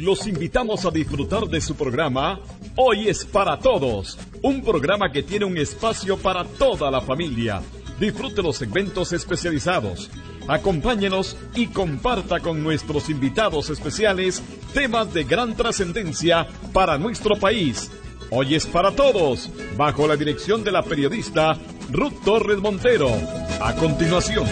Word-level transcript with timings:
los 0.00 0.26
invitamos 0.26 0.86
a 0.86 0.90
disfrutar 0.90 1.46
de 1.46 1.60
su 1.60 1.74
programa 1.74 2.40
Hoy 2.76 3.08
es 3.08 3.24
para 3.26 3.58
Todos, 3.58 4.18
un 4.42 4.62
programa 4.62 5.12
que 5.12 5.22
tiene 5.22 5.44
un 5.44 5.58
espacio 5.58 6.16
para 6.16 6.44
toda 6.44 6.90
la 6.90 7.02
familia. 7.02 7.60
Disfrute 7.98 8.42
los 8.42 8.56
segmentos 8.56 9.12
especializados. 9.12 10.10
Acompáñenos 10.48 11.36
y 11.54 11.66
comparta 11.66 12.40
con 12.40 12.62
nuestros 12.62 13.10
invitados 13.10 13.68
especiales 13.68 14.42
temas 14.72 15.12
de 15.12 15.24
gran 15.24 15.54
trascendencia 15.54 16.46
para 16.72 16.96
nuestro 16.96 17.36
país. 17.36 17.90
Hoy 18.30 18.54
es 18.54 18.66
para 18.66 18.92
todos, 18.92 19.50
bajo 19.76 20.08
la 20.08 20.16
dirección 20.16 20.64
de 20.64 20.72
la 20.72 20.82
periodista 20.82 21.58
Ruth 21.92 22.24
Torres 22.24 22.58
Montero. 22.58 23.10
A 23.60 23.74
continuación. 23.74 24.46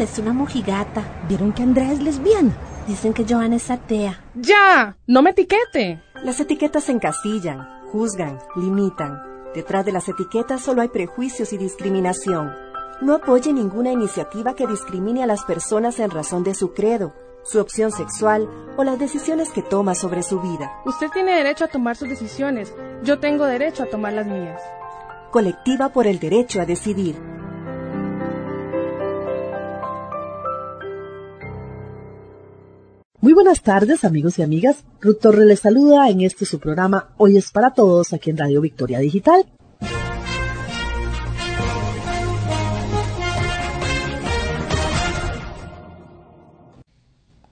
Es 0.00 0.18
una 0.18 0.32
mojigata. 0.32 1.04
¿Vieron 1.28 1.52
que 1.52 1.62
Andrea 1.62 1.92
es 1.92 2.02
lesbiana? 2.02 2.56
Dicen 2.86 3.12
que 3.12 3.26
Joana 3.28 3.56
es 3.56 3.70
atea. 3.70 4.18
¡Ya! 4.34 4.96
¡No 5.06 5.20
me 5.20 5.30
etiquete! 5.30 6.02
Las 6.24 6.40
etiquetas 6.40 6.88
encasillan, 6.88 7.68
juzgan, 7.92 8.38
limitan. 8.56 9.20
Detrás 9.54 9.84
de 9.84 9.92
las 9.92 10.08
etiquetas 10.08 10.62
solo 10.62 10.80
hay 10.80 10.88
prejuicios 10.88 11.52
y 11.52 11.58
discriminación. 11.58 12.50
No 13.02 13.16
apoye 13.16 13.52
ninguna 13.52 13.92
iniciativa 13.92 14.54
que 14.54 14.66
discrimine 14.66 15.22
a 15.22 15.26
las 15.26 15.44
personas 15.44 15.98
en 16.00 16.10
razón 16.10 16.44
de 16.44 16.54
su 16.54 16.72
credo, 16.72 17.12
su 17.44 17.60
opción 17.60 17.92
sexual 17.92 18.48
o 18.78 18.84
las 18.84 18.98
decisiones 18.98 19.50
que 19.50 19.62
toma 19.62 19.94
sobre 19.94 20.22
su 20.22 20.40
vida. 20.40 20.72
Usted 20.86 21.08
tiene 21.12 21.34
derecho 21.34 21.66
a 21.66 21.68
tomar 21.68 21.96
sus 21.96 22.08
decisiones. 22.08 22.74
Yo 23.02 23.18
tengo 23.18 23.44
derecho 23.44 23.82
a 23.82 23.86
tomar 23.90 24.14
las 24.14 24.26
mías. 24.26 24.62
Colectiva 25.30 25.90
por 25.90 26.06
el 26.06 26.18
derecho 26.18 26.62
a 26.62 26.64
decidir. 26.64 27.39
Muy 33.22 33.34
buenas 33.34 33.60
tardes, 33.60 34.04
amigos 34.04 34.38
y 34.38 34.42
amigas. 34.42 34.82
Ruth 34.98 35.18
Torres 35.20 35.46
les 35.46 35.60
saluda 35.60 36.08
en 36.08 36.22
este 36.22 36.46
su 36.46 36.58
programa 36.58 37.10
Hoy 37.18 37.36
es 37.36 37.50
para 37.50 37.74
todos 37.74 38.14
aquí 38.14 38.30
en 38.30 38.38
Radio 38.38 38.62
Victoria 38.62 38.98
Digital. 38.98 39.44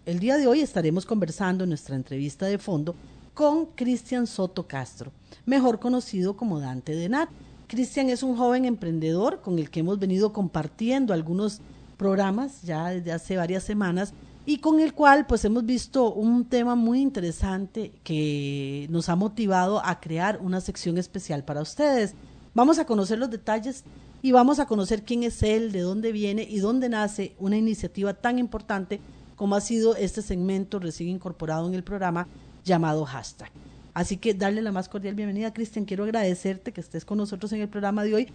El 0.07 0.21
día 0.21 0.39
de 0.39 0.47
hoy 0.47 0.63
estaremos 0.63 1.05
conversando 1.05 1.65
en 1.65 1.69
nuestra 1.69 1.97
entrevista 1.97 2.47
de 2.47 2.57
fondo 2.57 2.95
con 3.35 3.67
Cristian 3.67 4.27
Soto 4.27 4.67
Castro, 4.67 5.13
mejor 5.45 5.81
conocido 5.81 6.35
como 6.35 6.61
Dante 6.61 6.97
de 6.97 7.11
Nat. 7.11 7.29
Cristian 7.67 8.09
es 8.09 8.23
un 8.23 8.39
joven 8.39 8.65
emprendedor 8.65 9.43
con 9.43 9.59
el 9.59 9.69
que 9.69 9.81
hemos 9.81 9.99
venido 9.99 10.33
compartiendo 10.33 11.13
algunos 11.13 11.61
programas 11.99 12.63
ya 12.63 12.89
desde 12.89 13.13
hace 13.13 13.37
varias 13.37 13.65
semanas 13.65 14.15
y 14.49 14.61
con 14.61 14.81
el 14.81 14.95
cual 14.95 15.27
pues 15.27 15.45
hemos 15.45 15.67
visto 15.67 16.11
un 16.11 16.47
tema 16.47 16.75
muy 16.75 17.03
interesante 17.03 17.93
que 18.03 18.87
nos 18.89 19.11
ha 19.11 19.15
motivado 19.15 19.85
a 19.85 20.01
crear 20.01 20.39
una 20.41 20.63
sección 20.63 20.97
especial 20.97 21.45
para 21.45 21.61
ustedes. 21.61 22.15
Vamos 22.55 22.79
a 22.79 22.87
conocer 22.87 23.19
los 23.19 23.29
detalles 23.29 23.85
y 24.23 24.33
vamos 24.33 24.59
a 24.59 24.65
conocer 24.65 25.03
quién 25.03 25.23
es 25.23 25.43
él, 25.43 25.71
de 25.71 25.83
dónde 25.83 26.13
viene 26.13 26.45
y 26.49 26.61
dónde 26.61 26.89
nace 26.89 27.35
una 27.39 27.59
iniciativa 27.59 28.15
tan 28.15 28.39
importante 28.39 29.03
como 29.37 29.55
ha 29.55 29.61
sido 29.61 29.95
este 29.97 30.23
segmento 30.23 30.79
recién 30.79 31.11
incorporado 31.11 31.69
en 31.69 31.75
el 31.75 31.85
programa 31.85 32.27
llamado 32.65 33.05
hashtag. 33.05 33.51
Así 33.93 34.17
que 34.17 34.33
darle 34.33 34.63
la 34.63 34.73
más 34.73 34.89
cordial 34.89 35.15
bienvenida, 35.15 35.53
Cristian. 35.53 35.85
Quiero 35.85 36.05
agradecerte 36.05 36.73
que 36.73 36.81
estés 36.81 37.05
con 37.05 37.19
nosotros 37.19 37.53
en 37.53 37.61
el 37.61 37.69
programa 37.69 38.03
de 38.03 38.15
hoy, 38.15 38.29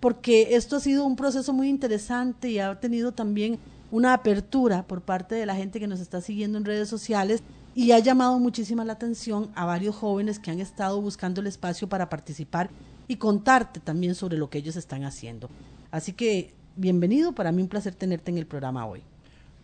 porque 0.00 0.56
esto 0.56 0.74
ha 0.74 0.80
sido 0.80 1.04
un 1.04 1.14
proceso 1.14 1.52
muy 1.52 1.68
interesante 1.68 2.50
y 2.50 2.58
ha 2.58 2.80
tenido 2.80 3.12
también 3.12 3.60
una 3.90 4.14
apertura 4.14 4.84
por 4.86 5.02
parte 5.02 5.34
de 5.34 5.46
la 5.46 5.56
gente 5.56 5.80
que 5.80 5.86
nos 5.86 6.00
está 6.00 6.20
siguiendo 6.20 6.58
en 6.58 6.64
redes 6.64 6.88
sociales 6.88 7.42
y 7.74 7.92
ha 7.92 7.98
llamado 7.98 8.38
muchísima 8.38 8.84
la 8.84 8.94
atención 8.94 9.50
a 9.54 9.64
varios 9.64 9.96
jóvenes 9.96 10.38
que 10.38 10.50
han 10.50 10.60
estado 10.60 11.00
buscando 11.00 11.40
el 11.40 11.46
espacio 11.46 11.88
para 11.88 12.08
participar 12.08 12.70
y 13.08 13.16
contarte 13.16 13.80
también 13.80 14.14
sobre 14.14 14.38
lo 14.38 14.50
que 14.50 14.58
ellos 14.58 14.76
están 14.76 15.04
haciendo. 15.04 15.48
Así 15.90 16.12
que 16.12 16.52
bienvenido, 16.76 17.32
para 17.32 17.52
mí 17.52 17.62
un 17.62 17.68
placer 17.68 17.94
tenerte 17.94 18.30
en 18.30 18.38
el 18.38 18.46
programa 18.46 18.86
hoy. 18.86 19.02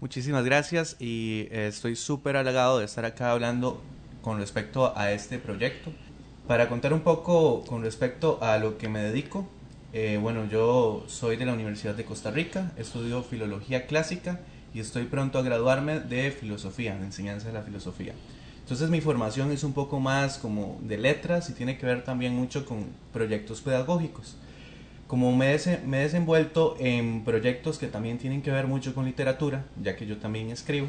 Muchísimas 0.00 0.44
gracias 0.44 0.96
y 0.98 1.48
eh, 1.50 1.68
estoy 1.68 1.96
súper 1.96 2.36
halagado 2.36 2.78
de 2.78 2.84
estar 2.84 3.04
acá 3.04 3.32
hablando 3.32 3.80
con 4.22 4.38
respecto 4.38 4.92
a 4.96 5.12
este 5.12 5.38
proyecto. 5.38 5.92
Para 6.46 6.68
contar 6.68 6.92
un 6.92 7.00
poco 7.00 7.64
con 7.64 7.82
respecto 7.82 8.38
a 8.42 8.58
lo 8.58 8.78
que 8.78 8.88
me 8.88 9.00
dedico, 9.00 9.48
eh, 9.98 10.18
bueno, 10.18 10.46
yo 10.46 11.04
soy 11.06 11.36
de 11.36 11.46
la 11.46 11.54
Universidad 11.54 11.94
de 11.94 12.04
Costa 12.04 12.30
Rica, 12.30 12.70
estudio 12.76 13.22
filología 13.22 13.86
clásica 13.86 14.40
y 14.74 14.80
estoy 14.80 15.04
pronto 15.04 15.38
a 15.38 15.42
graduarme 15.42 16.00
de 16.00 16.30
filosofía, 16.32 16.94
de 16.98 17.06
enseñanza 17.06 17.46
de 17.46 17.54
la 17.54 17.62
filosofía. 17.62 18.12
Entonces 18.60 18.90
mi 18.90 19.00
formación 19.00 19.52
es 19.52 19.64
un 19.64 19.72
poco 19.72 19.98
más 19.98 20.36
como 20.36 20.78
de 20.82 20.98
letras 20.98 21.48
y 21.48 21.54
tiene 21.54 21.78
que 21.78 21.86
ver 21.86 22.04
también 22.04 22.34
mucho 22.34 22.66
con 22.66 22.84
proyectos 23.10 23.62
pedagógicos. 23.62 24.36
Como 25.06 25.34
me, 25.34 25.54
he 25.54 25.78
desenvuelto 25.86 26.76
en 26.78 27.24
proyectos 27.24 27.78
que 27.78 27.86
también 27.86 28.18
tienen 28.18 28.42
que 28.42 28.50
ver 28.50 28.66
mucho 28.66 28.94
con 28.94 29.06
literatura, 29.06 29.64
ya 29.82 29.96
que 29.96 30.06
yo 30.06 30.18
también 30.18 30.50
escribo, 30.50 30.88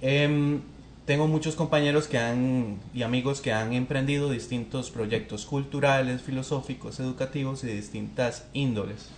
em, 0.00 0.62
tengo 1.06 1.28
muchos 1.28 1.54
compañeros 1.54 2.08
que 2.08 2.18
han, 2.18 2.78
y 2.94 3.02
amigos 3.02 3.40
que 3.40 3.52
han 3.52 3.72
emprendido 3.74 4.30
distintos 4.30 4.90
proyectos 4.90 5.44
culturales, 5.44 6.22
filosóficos, 6.22 6.98
educativos 6.98 7.62
y 7.64 7.66
distintas 7.68 8.46
índoles. 8.54 9.10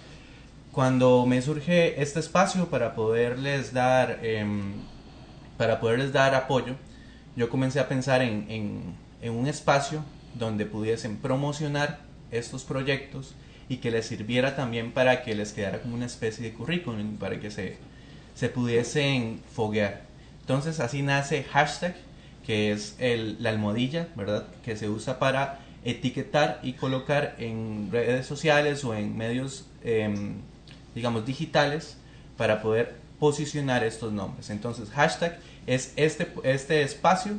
Cuando 0.72 1.24
me 1.26 1.40
surge 1.42 2.02
este 2.02 2.20
espacio 2.20 2.68
para 2.68 2.94
poderles 2.94 3.72
dar, 3.72 4.18
em, 4.22 4.74
para 5.56 5.80
poderles 5.80 6.12
dar 6.12 6.34
apoyo, 6.34 6.74
yo 7.36 7.48
comencé 7.48 7.78
a 7.80 7.88
pensar 7.88 8.20
en, 8.20 8.46
en, 8.48 9.30
un 9.30 9.46
espacio 9.46 10.04
donde 10.34 10.66
pudiesen 10.66 11.16
promocionar 11.16 12.00
estos 12.30 12.62
proyectos 12.62 13.34
y 13.68 13.78
que 13.78 13.90
les 13.90 14.06
sirviera 14.06 14.54
también 14.54 14.92
para 14.92 15.22
que 15.22 15.34
les 15.34 15.52
quedara 15.52 15.80
como 15.82 15.94
una 15.94 16.06
especie 16.06 16.44
de 16.44 16.54
currículum, 16.54 17.16
para 17.16 17.40
que 17.40 17.50
se, 17.50 17.78
se 18.34 18.48
pudiesen 18.48 19.40
foguear. 19.52 20.05
Entonces 20.46 20.78
así 20.78 21.02
nace 21.02 21.42
hashtag, 21.42 21.96
que 22.46 22.70
es 22.70 22.94
el, 23.00 23.36
la 23.42 23.50
almohadilla, 23.50 24.06
¿verdad? 24.14 24.46
Que 24.64 24.76
se 24.76 24.88
usa 24.88 25.18
para 25.18 25.58
etiquetar 25.84 26.60
y 26.62 26.74
colocar 26.74 27.34
en 27.38 27.88
redes 27.90 28.26
sociales 28.26 28.84
o 28.84 28.94
en 28.94 29.16
medios, 29.16 29.66
em, 29.82 30.34
digamos, 30.94 31.26
digitales 31.26 31.96
para 32.36 32.62
poder 32.62 32.94
posicionar 33.18 33.82
estos 33.82 34.12
nombres. 34.12 34.48
Entonces 34.50 34.88
hashtag 34.90 35.36
es 35.66 35.92
este, 35.96 36.28
este 36.44 36.82
espacio 36.82 37.32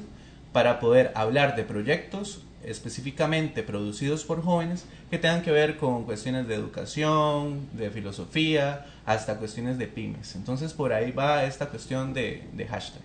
para 0.51 0.81
poder 0.81 1.13
hablar 1.15 1.55
de 1.55 1.63
proyectos 1.63 2.43
específicamente 2.63 3.63
producidos 3.63 4.23
por 4.23 4.41
jóvenes 4.41 4.85
que 5.09 5.17
tengan 5.17 5.41
que 5.41 5.51
ver 5.51 5.77
con 5.77 6.03
cuestiones 6.03 6.47
de 6.47 6.55
educación, 6.55 7.67
de 7.73 7.89
filosofía, 7.89 8.85
hasta 9.05 9.37
cuestiones 9.37 9.77
de 9.77 9.87
pymes. 9.87 10.35
Entonces 10.35 10.73
por 10.73 10.93
ahí 10.93 11.11
va 11.11 11.45
esta 11.45 11.69
cuestión 11.69 12.13
de, 12.13 12.43
hashtag. 12.69 13.01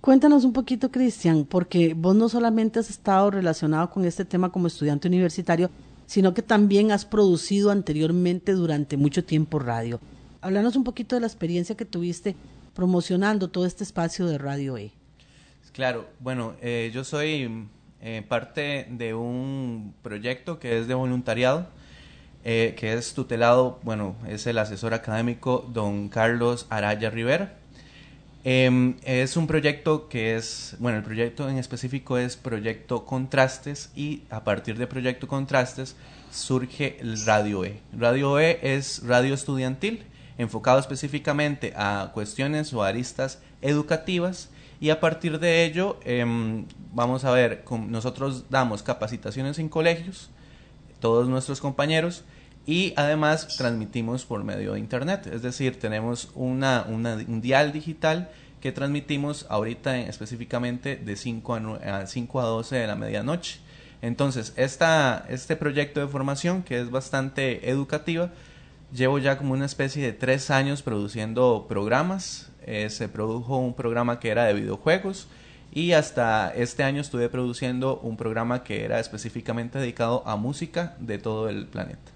Cuéntanos 0.00 0.44
un 0.44 0.52
poquito, 0.52 0.90
Cristian, 0.90 1.44
porque 1.44 1.94
vos 1.94 2.14
no 2.14 2.28
solamente 2.28 2.78
has 2.78 2.90
estado 2.90 3.30
relacionado 3.30 3.88
con 3.90 4.04
este 4.04 4.24
tema 4.24 4.50
como 4.52 4.66
estudiante 4.66 5.08
universitario, 5.08 5.70
sino 6.06 6.34
que 6.34 6.42
también 6.42 6.92
has 6.92 7.06
producido 7.06 7.70
anteriormente 7.70 8.52
durante 8.52 8.96
mucho 8.96 9.24
tiempo 9.24 9.58
radio. 9.58 10.00
Háblanos 10.42 10.76
un 10.76 10.84
poquito 10.84 11.16
de 11.16 11.20
la 11.20 11.26
experiencia 11.26 11.74
que 11.74 11.86
tuviste 11.86 12.36
promocionando 12.74 13.48
todo 13.48 13.64
este 13.64 13.84
espacio 13.84 14.26
de 14.26 14.36
Radio 14.36 14.76
E. 14.76 14.92
Claro, 15.72 16.06
bueno, 16.20 16.54
eh, 16.60 16.90
yo 16.92 17.02
soy 17.02 17.66
eh, 18.06 18.22
parte 18.28 18.86
de 18.90 19.14
un 19.14 19.94
proyecto 20.02 20.60
que 20.60 20.78
es 20.78 20.86
de 20.86 20.92
voluntariado, 20.92 21.66
eh, 22.44 22.74
que 22.78 22.92
es 22.92 23.14
tutelado, 23.14 23.80
bueno, 23.82 24.14
es 24.28 24.46
el 24.46 24.58
asesor 24.58 24.92
académico 24.92 25.66
don 25.72 26.10
Carlos 26.10 26.66
Araya 26.68 27.08
Rivera. 27.08 27.54
Em, 28.44 28.96
es 29.04 29.38
un 29.38 29.46
proyecto 29.46 30.10
que 30.10 30.36
es, 30.36 30.76
bueno, 30.78 30.98
el 30.98 31.04
proyecto 31.04 31.48
en 31.48 31.56
específico 31.56 32.18
es 32.18 32.36
Proyecto 32.36 33.06
Contrastes 33.06 33.90
y 33.96 34.24
a 34.28 34.44
partir 34.44 34.76
de 34.76 34.86
Proyecto 34.86 35.26
Contrastes 35.26 35.96
surge 36.30 36.98
el 37.00 37.24
Radio 37.24 37.64
E. 37.64 37.80
Radio 37.98 38.38
E 38.38 38.58
es 38.60 39.02
radio 39.02 39.32
estudiantil 39.32 40.04
enfocado 40.36 40.78
específicamente 40.78 41.72
a 41.74 42.10
cuestiones 42.12 42.74
o 42.74 42.82
aristas 42.82 43.40
educativas 43.62 44.50
y 44.84 44.90
a 44.90 45.00
partir 45.00 45.38
de 45.38 45.64
ello 45.64 45.98
em, 46.04 46.66
vamos 46.92 47.24
a 47.24 47.30
ver, 47.30 47.64
nosotros 47.88 48.50
damos 48.50 48.82
capacitaciones 48.82 49.58
en 49.58 49.70
colegios, 49.70 50.28
todos 51.00 51.26
nuestros 51.26 51.62
compañeros, 51.62 52.22
y 52.66 52.92
además 52.98 53.48
transmitimos 53.56 54.26
por 54.26 54.44
medio 54.44 54.74
de 54.74 54.80
internet, 54.80 55.26
es 55.32 55.40
decir, 55.40 55.80
tenemos 55.80 56.30
una, 56.34 56.84
un 56.86 57.40
dial 57.40 57.72
digital 57.72 58.28
que 58.60 58.72
transmitimos 58.72 59.46
ahorita 59.48 60.00
específicamente 60.00 60.96
de 60.96 61.16
5 61.16 61.78
a, 61.82 62.06
5 62.06 62.40
a 62.40 62.44
12 62.44 62.76
de 62.76 62.86
la 62.86 62.94
medianoche. 62.94 63.60
Entonces, 64.02 64.52
esta, 64.56 65.24
este 65.30 65.56
proyecto 65.56 66.00
de 66.00 66.08
formación, 66.08 66.62
que 66.62 66.78
es 66.78 66.90
bastante 66.90 67.70
educativa, 67.70 68.32
llevo 68.92 69.18
ya 69.18 69.38
como 69.38 69.54
una 69.54 69.64
especie 69.64 70.02
de 70.02 70.12
tres 70.12 70.50
años 70.50 70.82
produciendo 70.82 71.64
programas. 71.70 72.50
Eh, 72.66 72.90
se 72.90 73.08
produjo 73.08 73.56
un 73.56 73.74
programa 73.74 74.20
que 74.20 74.30
era 74.30 74.44
de 74.44 74.54
videojuegos 74.54 75.28
y 75.72 75.92
hasta 75.92 76.52
este 76.54 76.84
año 76.84 77.00
estuve 77.00 77.28
produciendo 77.28 77.98
un 77.98 78.16
programa 78.16 78.62
que 78.62 78.84
era 78.84 79.00
específicamente 79.00 79.78
dedicado 79.78 80.22
a 80.26 80.36
música 80.36 80.96
de 81.00 81.18
todo 81.18 81.48
el 81.48 81.66
planeta. 81.66 82.12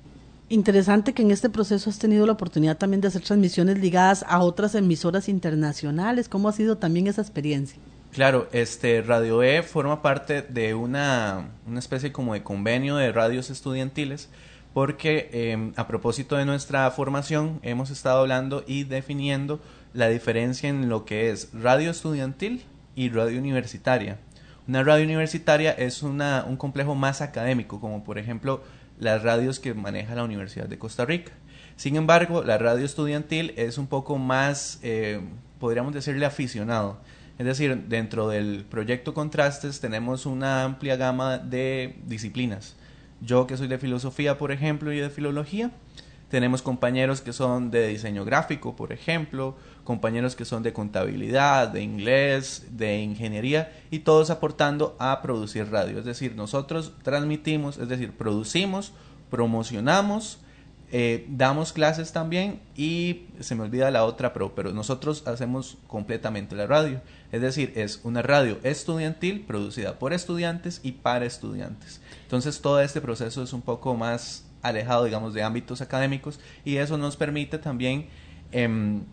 Interesante 0.48 1.12
que 1.12 1.22
en 1.22 1.30
este 1.30 1.50
proceso 1.50 1.90
has 1.90 1.98
tenido 1.98 2.24
la 2.24 2.32
oportunidad 2.32 2.78
también 2.78 3.00
de 3.00 3.08
hacer 3.08 3.22
transmisiones 3.22 3.78
ligadas 3.78 4.24
a 4.26 4.38
otras 4.38 4.74
emisoras 4.74 5.28
internacionales. 5.28 6.28
¿Cómo 6.28 6.48
ha 6.48 6.52
sido 6.52 6.78
también 6.78 7.06
esa 7.06 7.20
experiencia? 7.20 7.78
Claro, 8.12 8.48
este 8.52 9.02
Radio 9.02 9.42
E 9.42 9.62
forma 9.62 10.00
parte 10.00 10.40
de 10.40 10.72
una, 10.74 11.50
una 11.66 11.78
especie 11.78 12.12
como 12.12 12.32
de 12.32 12.42
convenio 12.42 12.96
de 12.96 13.12
radios 13.12 13.50
estudiantiles 13.50 14.30
porque 14.72 15.28
em, 15.32 15.72
a 15.76 15.86
propósito 15.86 16.36
de 16.36 16.44
nuestra 16.44 16.90
formación 16.90 17.58
hemos 17.62 17.90
estado 17.90 18.20
hablando 18.20 18.64
y 18.66 18.84
definiendo 18.84 19.60
la 19.94 20.08
diferencia 20.08 20.69
en 20.69 20.88
lo 20.88 21.05
que 21.05 21.31
es 21.31 21.50
radio 21.52 21.90
estudiantil 21.90 22.64
y 22.94 23.11
radio 23.11 23.38
universitaria. 23.38 24.19
Una 24.67 24.82
radio 24.82 25.05
universitaria 25.05 25.73
es 25.73 26.02
una, 26.02 26.44
un 26.46 26.56
complejo 26.56 26.94
más 26.94 27.20
académico, 27.20 27.81
como 27.81 28.05
por 28.05 28.19
ejemplo 28.19 28.62
las 28.99 29.23
radios 29.23 29.61
que 29.61 29.75
maneja 29.75 30.14
la 30.14 30.25
Universidad 30.25 30.67
de 30.67 30.79
Costa 30.79 31.05
Rica. 31.05 31.32
Sin 31.76 31.96
embargo, 31.96 32.43
la 32.43 32.58
radio 32.58 32.85
estudiantil 32.85 33.55
es 33.56 33.79
un 33.79 33.87
poco 33.87 34.19
más, 34.19 34.81
eh, 34.82 35.20
podríamos 35.58 35.94
decirle, 35.94 36.26
aficionado 36.26 36.99
es 37.38 37.46
decir, 37.46 37.84
dentro 37.87 38.29
del 38.29 38.64
proyecto 38.69 39.14
Contrastes 39.14 39.81
tenemos 39.81 40.26
una 40.26 40.64
amplia 40.64 40.96
gama 40.96 41.38
de 41.38 41.96
disciplinas. 42.05 42.75
Yo 43.20 43.46
que 43.46 43.56
soy 43.56 43.69
de 43.69 43.79
filosofía, 43.79 44.38
por 44.38 44.50
ejemplo, 44.50 44.93
y 44.93 44.99
de 44.99 45.08
filología, 45.08 45.70
tenemos 46.31 46.62
compañeros 46.62 47.20
que 47.20 47.32
son 47.32 47.70
de 47.70 47.87
diseño 47.87 48.25
gráfico, 48.25 48.75
por 48.75 48.93
ejemplo, 48.93 49.56
compañeros 49.88 50.37
que 50.37 50.44
son 50.44 50.62
de 50.62 50.75
contabilidad, 50.75 51.69
de 51.69 51.81
inglés, 51.81 52.67
de 52.73 52.99
ingeniería, 52.99 53.73
y 53.90 54.00
todos 54.00 54.29
aportando 54.29 54.94
a 54.99 55.23
producir 55.23 55.70
radio. 55.70 55.99
Es 55.99 56.05
decir, 56.05 56.37
nosotros 56.37 56.93
transmitimos, 57.02 57.79
es 57.79 57.88
decir, 57.88 58.12
producimos, 58.12 58.93
promocionamos, 59.31 60.40
eh, 60.93 61.25
damos 61.31 61.73
clases 61.73 62.12
también 62.12 62.61
y 62.76 63.23
se 63.40 63.55
me 63.55 63.62
olvida 63.62 63.90
la 63.90 64.05
otra, 64.05 64.35
pero, 64.35 64.55
pero 64.55 64.75
nosotros 64.75 65.26
hacemos 65.26 65.79
completamente 65.87 66.55
la 66.55 66.67
radio. 66.67 67.00
Es 67.32 67.41
decir, 67.41 67.73
es 67.75 68.00
una 68.05 68.20
radio 68.20 68.58
estudiantil 68.64 69.41
producida 69.41 69.99
por 69.99 70.12
estudiantes 70.12 70.81
y 70.82 70.93
para 70.93 71.25
estudiantes. 71.25 72.02
Entonces 72.25 72.61
todo 72.61 72.82
este 72.82 73.00
proceso 73.00 73.43
es 73.43 73.55
un 73.55 73.62
poco 73.62 73.94
más 73.94 74.44
alejado, 74.61 75.05
digamos, 75.05 75.32
de 75.32 75.43
ámbitos 75.43 75.81
académicos 75.81 76.41
y 76.62 76.76
eso 76.76 76.99
nos 76.99 77.17
permite 77.17 77.56
también 77.56 78.08
em, 78.52 79.05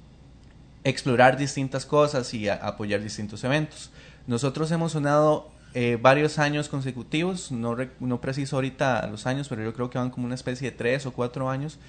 explorar 0.86 1.36
distintas 1.36 1.86
cosas 1.86 2.34
y 2.34 2.48
apoyar 2.48 3.02
distintos 3.02 3.44
eventos. 3.44 3.92
Nosotros 4.28 4.72
hemos 4.72 4.94
sonado 4.94 5.52
eh, 5.74 5.98
varios 6.02 6.40
años 6.40 6.70
consecutivos, 6.70 7.52
no, 7.52 7.76
no 8.00 8.22
preciso 8.22 8.56
ahorita 8.56 9.06
los 9.08 9.26
años, 9.26 9.50
pero 9.50 9.64
yo 9.64 9.74
creo 9.74 9.90
que 9.90 9.98
van 9.98 10.12
como 10.12 10.26
una 10.26 10.36
especie 10.36 10.72
de 10.72 10.78
tres 10.78 11.06
o 11.06 11.12
cuatro 11.12 11.50
años, 11.50 11.80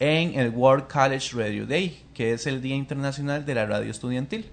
en 0.00 0.38
el 0.38 0.50
World 0.50 0.88
College 0.88 1.36
Radio 1.36 1.66
Day, 1.66 2.02
que 2.12 2.32
es 2.32 2.46
el 2.46 2.60
Día 2.60 2.74
Internacional 2.74 3.46
de 3.46 3.54
la 3.54 3.66
Radio 3.66 3.90
Estudiantil. 3.90 4.50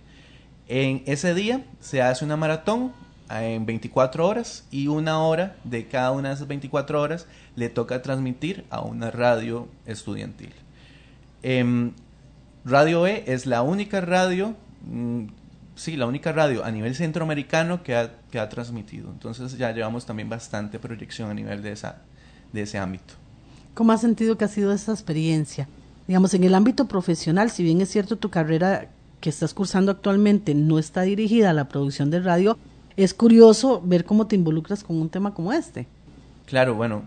En 0.67 1.03
ese 1.05 1.33
día 1.33 1.65
se 1.79 2.01
hace 2.01 2.23
una 2.23 2.37
maratón 2.37 2.93
eh, 3.31 3.55
en 3.55 3.65
24 3.65 4.27
horas 4.27 4.65
y 4.69 4.87
una 4.87 5.19
hora 5.19 5.55
de 5.63 5.87
cada 5.87 6.11
una 6.11 6.29
de 6.29 6.35
esas 6.35 6.47
24 6.47 7.01
horas 7.01 7.25
le 7.55 7.69
toca 7.69 8.01
transmitir 8.01 8.65
a 8.69 8.81
una 8.81 9.11
radio 9.11 9.67
estudiantil. 9.85 10.53
Em, 11.41 11.93
radio 12.65 13.07
E 13.07 13.23
es 13.27 13.45
la 13.45 13.61
única 13.61 14.01
radio 14.01 14.55
mm, 14.85 15.25
sí, 15.75 15.95
la 15.95 16.05
única 16.05 16.31
radio 16.31 16.63
a 16.63 16.71
nivel 16.71 16.95
centroamericano 16.95 17.83
que 17.83 17.95
ha, 17.95 18.11
que 18.31 18.39
ha 18.39 18.49
transmitido. 18.49 19.09
Entonces 19.11 19.57
ya 19.57 19.71
llevamos 19.71 20.05
también 20.05 20.29
bastante 20.29 20.79
proyección 20.79 21.29
a 21.29 21.33
nivel 21.33 21.61
de, 21.61 21.71
esa, 21.71 22.01
de 22.51 22.61
ese 22.61 22.77
ámbito. 22.77 23.15
¿Cómo 23.73 23.91
has 23.91 24.01
sentido 24.01 24.37
que 24.37 24.45
ha 24.45 24.49
sido 24.49 24.71
esa 24.71 24.91
experiencia? 24.91 25.67
Digamos, 26.07 26.33
en 26.33 26.43
el 26.43 26.53
ámbito 26.53 26.87
profesional, 26.87 27.49
si 27.49 27.63
bien 27.63 27.81
es 27.81 27.89
cierto 27.89 28.17
tu 28.17 28.29
carrera 28.29 28.87
que 29.19 29.29
estás 29.29 29.53
cursando 29.53 29.91
actualmente 29.91 30.53
no 30.53 30.77
está 30.77 31.01
dirigida 31.03 31.49
a 31.49 31.53
la 31.53 31.69
producción 31.69 32.11
de 32.11 32.19
radio, 32.19 32.57
es 32.97 33.13
curioso 33.13 33.81
ver 33.83 34.05
cómo 34.05 34.27
te 34.27 34.35
involucras 34.35 34.83
con 34.83 34.99
un 34.99 35.09
tema 35.09 35.33
como 35.33 35.53
este. 35.53 35.87
Claro, 36.45 36.75
bueno, 36.75 37.03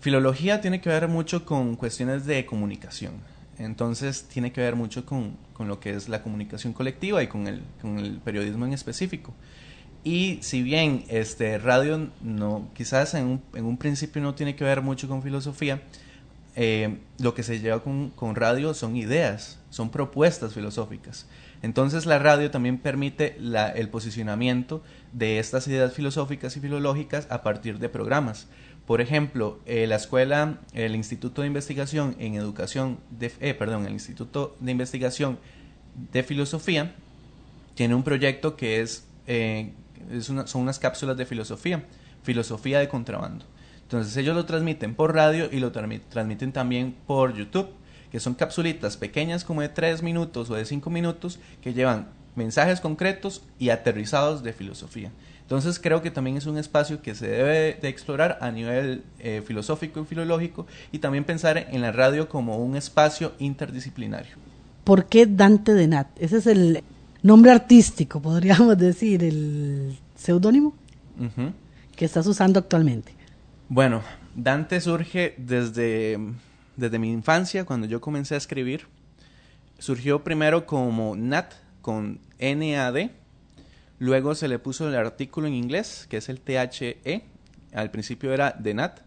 filología 0.00 0.60
tiene 0.60 0.80
que 0.80 0.88
ver 0.88 1.08
mucho 1.08 1.44
con 1.44 1.74
cuestiones 1.74 2.24
de 2.26 2.46
comunicación 2.46 3.14
entonces 3.58 4.24
tiene 4.24 4.52
que 4.52 4.60
ver 4.60 4.76
mucho 4.76 5.06
con, 5.06 5.36
lo 5.58 5.80
que 5.80 5.90
es 5.90 6.08
la 6.08 6.22
comunicación 6.22 6.72
colectiva 6.72 7.22
y 7.22 7.26
con 7.26 7.46
el, 7.46 7.62
con 7.80 7.98
el, 7.98 8.18
periodismo 8.18 8.66
en 8.66 8.72
específico. 8.72 9.32
Y 10.04 10.38
si 10.42 10.62
bien 10.62 11.04
este 11.08 11.58
radio 11.58 12.10
no, 12.20 12.68
quizás 12.74 13.14
en 13.14 13.26
un, 13.26 13.42
en 13.54 13.64
un 13.64 13.76
principio 13.76 14.22
no 14.22 14.34
tiene 14.34 14.54
que 14.54 14.64
ver 14.64 14.82
mucho 14.82 15.08
con 15.08 15.22
filosofía, 15.22 15.82
eh, 16.54 16.98
lo 17.18 17.34
que 17.34 17.42
se 17.42 17.60
lleva 17.60 17.82
con, 17.82 18.10
con, 18.10 18.34
radio 18.34 18.72
son 18.72 18.96
ideas, 18.96 19.58
son 19.70 19.90
propuestas 19.90 20.54
filosóficas. 20.54 21.26
Entonces 21.62 22.06
la 22.06 22.18
radio 22.18 22.50
también 22.50 22.78
permite 22.78 23.36
la, 23.40 23.68
el 23.68 23.88
posicionamiento 23.88 24.82
de 25.12 25.38
estas 25.38 25.66
ideas 25.68 25.92
filosóficas 25.92 26.56
y 26.56 26.60
filológicas 26.60 27.26
a 27.30 27.42
partir 27.42 27.78
de 27.78 27.88
programas. 27.88 28.48
Por 28.86 29.00
ejemplo, 29.00 29.58
eh, 29.66 29.86
la 29.86 29.96
escuela, 29.96 30.60
el 30.72 30.94
Instituto 30.94 31.42
de 31.42 31.48
Investigación 31.48 32.14
en 32.18 32.34
Educación, 32.34 32.98
de, 33.10 33.32
eh, 33.40 33.54
perdón, 33.54 33.84
el 33.86 33.92
Instituto 33.92 34.56
de 34.60 34.70
Investigación 34.70 35.38
de 36.12 36.22
Filosofía 36.22 36.94
tiene 37.74 37.94
un 37.94 38.04
proyecto 38.04 38.56
que 38.56 38.80
es, 38.80 39.06
eh, 39.26 39.72
son 40.20 40.62
unas 40.62 40.78
cápsulas 40.78 41.16
de 41.16 41.26
filosofía, 41.26 41.84
filosofía 42.22 42.78
de 42.78 42.88
contrabando. 42.88 43.44
Entonces 43.82 44.16
ellos 44.16 44.34
lo 44.34 44.46
transmiten 44.46 44.94
por 44.94 45.14
radio 45.14 45.48
y 45.50 45.60
lo 45.60 45.72
transmiten 45.72 46.52
también 46.52 46.96
por 47.06 47.34
YouTube, 47.34 47.68
que 48.10 48.20
son 48.20 48.34
capsulitas 48.34 48.96
pequeñas 48.96 49.44
como 49.44 49.62
de 49.62 49.68
3 49.68 50.02
minutos 50.02 50.48
o 50.50 50.54
de 50.54 50.64
5 50.64 50.90
minutos 50.90 51.38
que 51.60 51.72
llevan 51.72 52.08
mensajes 52.36 52.80
concretos 52.80 53.42
y 53.58 53.70
aterrizados 53.70 54.42
de 54.42 54.52
filosofía. 54.52 55.10
Entonces 55.46 55.78
creo 55.78 56.02
que 56.02 56.10
también 56.10 56.36
es 56.36 56.46
un 56.46 56.58
espacio 56.58 57.02
que 57.02 57.14
se 57.14 57.28
debe 57.28 57.78
de 57.80 57.88
explorar 57.88 58.38
a 58.40 58.50
nivel 58.50 59.04
eh, 59.20 59.42
filosófico 59.46 60.00
y 60.00 60.04
filológico 60.04 60.66
y 60.90 60.98
también 60.98 61.22
pensar 61.22 61.56
en 61.56 61.82
la 61.82 61.92
radio 61.92 62.28
como 62.28 62.56
un 62.56 62.76
espacio 62.76 63.32
interdisciplinario. 63.38 64.34
¿Por 64.82 65.06
qué 65.06 65.26
Dante 65.26 65.72
de 65.74 65.86
Nat? 65.86 66.08
Ese 66.18 66.38
es 66.38 66.46
el 66.46 66.82
nombre 67.22 67.52
artístico, 67.52 68.20
podríamos 68.20 68.76
decir, 68.76 69.22
el 69.22 69.98
seudónimo 70.16 70.74
que 71.94 72.04
estás 72.04 72.26
usando 72.26 72.58
actualmente. 72.58 73.12
Bueno, 73.68 74.02
Dante 74.34 74.80
surge 74.80 75.34
desde, 75.38 76.18
desde 76.76 76.98
mi 76.98 77.10
infancia, 77.10 77.64
cuando 77.64 77.86
yo 77.86 78.00
comencé 78.00 78.34
a 78.34 78.38
escribir. 78.38 78.86
Surgió 79.78 80.24
primero 80.24 80.66
como 80.66 81.16
Nat, 81.16 81.52
con 81.86 82.18
N-A-D, 82.40 83.12
Luego 84.00 84.34
se 84.34 84.48
le 84.48 84.58
puso 84.58 84.88
el 84.88 84.96
artículo 84.96 85.46
en 85.46 85.54
inglés, 85.54 86.08
que 86.10 86.16
es 86.16 86.28
el 86.28 86.40
THE. 86.40 87.22
Al 87.72 87.92
principio 87.92 88.34
era 88.34 88.50
de 88.50 88.74
Nat. 88.74 89.02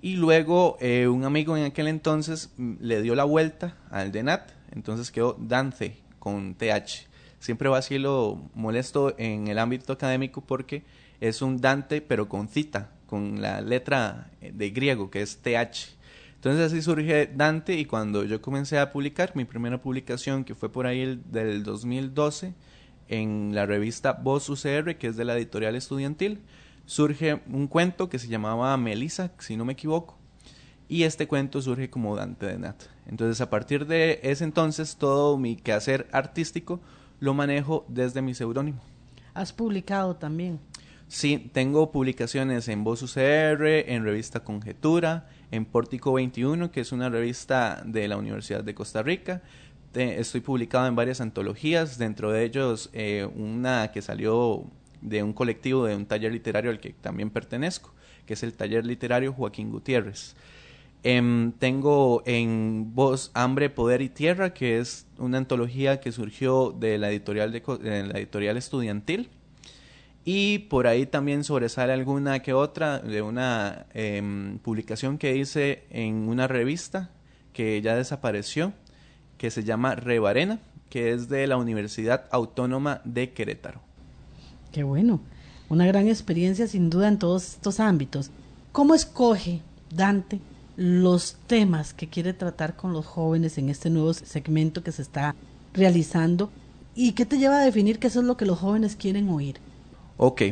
Y 0.00 0.14
luego 0.14 0.76
eh, 0.80 1.08
un 1.08 1.24
amigo 1.24 1.56
en 1.56 1.64
aquel 1.64 1.88
entonces 1.88 2.50
le 2.56 3.02
dio 3.02 3.16
la 3.16 3.24
vuelta 3.24 3.76
al 3.90 4.12
de 4.12 4.22
Nat. 4.22 4.52
Entonces 4.70 5.10
quedó 5.10 5.36
Dante 5.40 5.96
con 6.20 6.54
TH. 6.54 7.08
Siempre 7.40 7.68
vacilo 7.68 8.48
molesto 8.54 9.14
en 9.18 9.48
el 9.48 9.58
ámbito 9.58 9.92
académico 9.92 10.40
porque 10.40 10.84
es 11.20 11.42
un 11.42 11.60
Dante 11.60 12.00
pero 12.00 12.28
con 12.28 12.46
cita, 12.46 12.92
con 13.08 13.42
la 13.42 13.60
letra 13.60 14.30
de 14.40 14.70
griego 14.70 15.10
que 15.10 15.20
es 15.20 15.38
TH. 15.38 15.93
Entonces 16.44 16.70
así 16.70 16.82
surge 16.82 17.30
Dante 17.34 17.74
y 17.74 17.86
cuando 17.86 18.22
yo 18.22 18.42
comencé 18.42 18.78
a 18.78 18.92
publicar 18.92 19.34
mi 19.34 19.46
primera 19.46 19.80
publicación 19.80 20.44
que 20.44 20.54
fue 20.54 20.70
por 20.70 20.86
ahí 20.86 21.00
el, 21.00 21.22
del 21.32 21.62
2012 21.62 22.52
en 23.08 23.54
la 23.54 23.64
revista 23.64 24.12
Voz 24.12 24.50
UCR, 24.50 24.98
que 24.98 25.06
es 25.06 25.16
de 25.16 25.24
la 25.24 25.38
editorial 25.38 25.74
estudiantil, 25.74 26.42
surge 26.84 27.40
un 27.50 27.66
cuento 27.66 28.10
que 28.10 28.18
se 28.18 28.28
llamaba 28.28 28.76
Melissa, 28.76 29.32
si 29.38 29.56
no 29.56 29.64
me 29.64 29.72
equivoco, 29.72 30.18
y 30.86 31.04
este 31.04 31.26
cuento 31.26 31.62
surge 31.62 31.88
como 31.88 32.14
Dante 32.14 32.44
de 32.44 32.58
Nat. 32.58 32.76
Entonces, 33.06 33.40
a 33.40 33.48
partir 33.48 33.86
de 33.86 34.20
ese 34.22 34.44
entonces, 34.44 34.96
todo 34.96 35.38
mi 35.38 35.56
quehacer 35.56 36.08
artístico 36.12 36.78
lo 37.20 37.32
manejo 37.32 37.86
desde 37.88 38.20
mi 38.20 38.34
seudónimo. 38.34 38.82
¿Has 39.32 39.54
publicado 39.54 40.16
también? 40.16 40.60
Sí, 41.06 41.50
tengo 41.52 41.92
publicaciones 41.92 42.66
en 42.68 42.82
Voz 42.82 43.02
UCR, 43.02 43.66
en 43.66 44.04
Revista 44.04 44.40
Conjetura, 44.40 45.28
en 45.50 45.64
Pórtico 45.64 46.14
21, 46.14 46.70
que 46.70 46.80
es 46.80 46.92
una 46.92 47.08
revista 47.08 47.82
de 47.84 48.08
la 48.08 48.16
Universidad 48.16 48.64
de 48.64 48.74
Costa 48.74 49.02
Rica, 49.02 49.42
estoy 49.94 50.40
publicado 50.40 50.86
en 50.86 50.96
varias 50.96 51.20
antologías, 51.20 51.98
dentro 51.98 52.32
de 52.32 52.44
ellos 52.44 52.90
eh, 52.92 53.28
una 53.36 53.92
que 53.92 54.02
salió 54.02 54.64
de 55.00 55.22
un 55.22 55.32
colectivo, 55.32 55.84
de 55.84 55.96
un 55.96 56.06
taller 56.06 56.32
literario 56.32 56.70
al 56.70 56.80
que 56.80 56.92
también 56.92 57.30
pertenezco, 57.30 57.92
que 58.26 58.34
es 58.34 58.42
el 58.42 58.54
taller 58.54 58.84
literario 58.84 59.32
Joaquín 59.32 59.70
Gutiérrez. 59.70 60.34
Em, 61.02 61.52
tengo 61.52 62.22
en 62.24 62.94
Voz, 62.94 63.30
Hambre, 63.34 63.68
Poder 63.68 64.00
y 64.00 64.08
Tierra, 64.08 64.54
que 64.54 64.78
es 64.78 65.06
una 65.18 65.36
antología 65.38 66.00
que 66.00 66.12
surgió 66.12 66.70
de 66.72 66.96
la 66.96 67.10
editorial, 67.10 67.52
de, 67.52 67.62
la 68.06 68.18
editorial 68.18 68.56
estudiantil. 68.56 69.28
Y 70.24 70.60
por 70.60 70.86
ahí 70.86 71.04
también 71.04 71.44
sobresale 71.44 71.92
alguna 71.92 72.40
que 72.40 72.54
otra 72.54 72.98
de 72.98 73.20
una 73.20 73.86
em, 73.92 74.58
publicación 74.58 75.18
que 75.18 75.36
hice 75.36 75.84
en 75.90 76.28
una 76.28 76.48
revista 76.48 77.10
que 77.52 77.82
ya 77.82 77.94
desapareció, 77.94 78.72
que 79.36 79.50
se 79.50 79.64
llama 79.64 79.94
Rebarena, 79.94 80.60
que 80.88 81.12
es 81.12 81.28
de 81.28 81.46
la 81.46 81.58
Universidad 81.58 82.24
Autónoma 82.30 83.02
de 83.04 83.32
Querétaro. 83.32 83.80
Qué 84.72 84.82
bueno, 84.82 85.20
una 85.68 85.86
gran 85.86 86.08
experiencia 86.08 86.66
sin 86.66 86.88
duda 86.88 87.08
en 87.08 87.18
todos 87.18 87.50
estos 87.50 87.78
ámbitos. 87.78 88.30
¿Cómo 88.72 88.94
escoge 88.94 89.60
Dante 89.94 90.40
los 90.76 91.36
temas 91.46 91.92
que 91.92 92.08
quiere 92.08 92.32
tratar 92.32 92.76
con 92.76 92.92
los 92.92 93.06
jóvenes 93.06 93.58
en 93.58 93.68
este 93.68 93.90
nuevo 93.90 94.14
segmento 94.14 94.82
que 94.82 94.92
se 94.92 95.02
está 95.02 95.34
realizando? 95.74 96.50
¿Y 96.94 97.12
qué 97.12 97.26
te 97.26 97.38
lleva 97.38 97.58
a 97.58 97.64
definir 97.64 97.98
que 97.98 98.06
es 98.06 98.16
lo 98.16 98.36
que 98.36 98.46
los 98.46 98.58
jóvenes 98.58 98.96
quieren 98.96 99.28
oír? 99.28 99.58
Ok. 100.16 100.42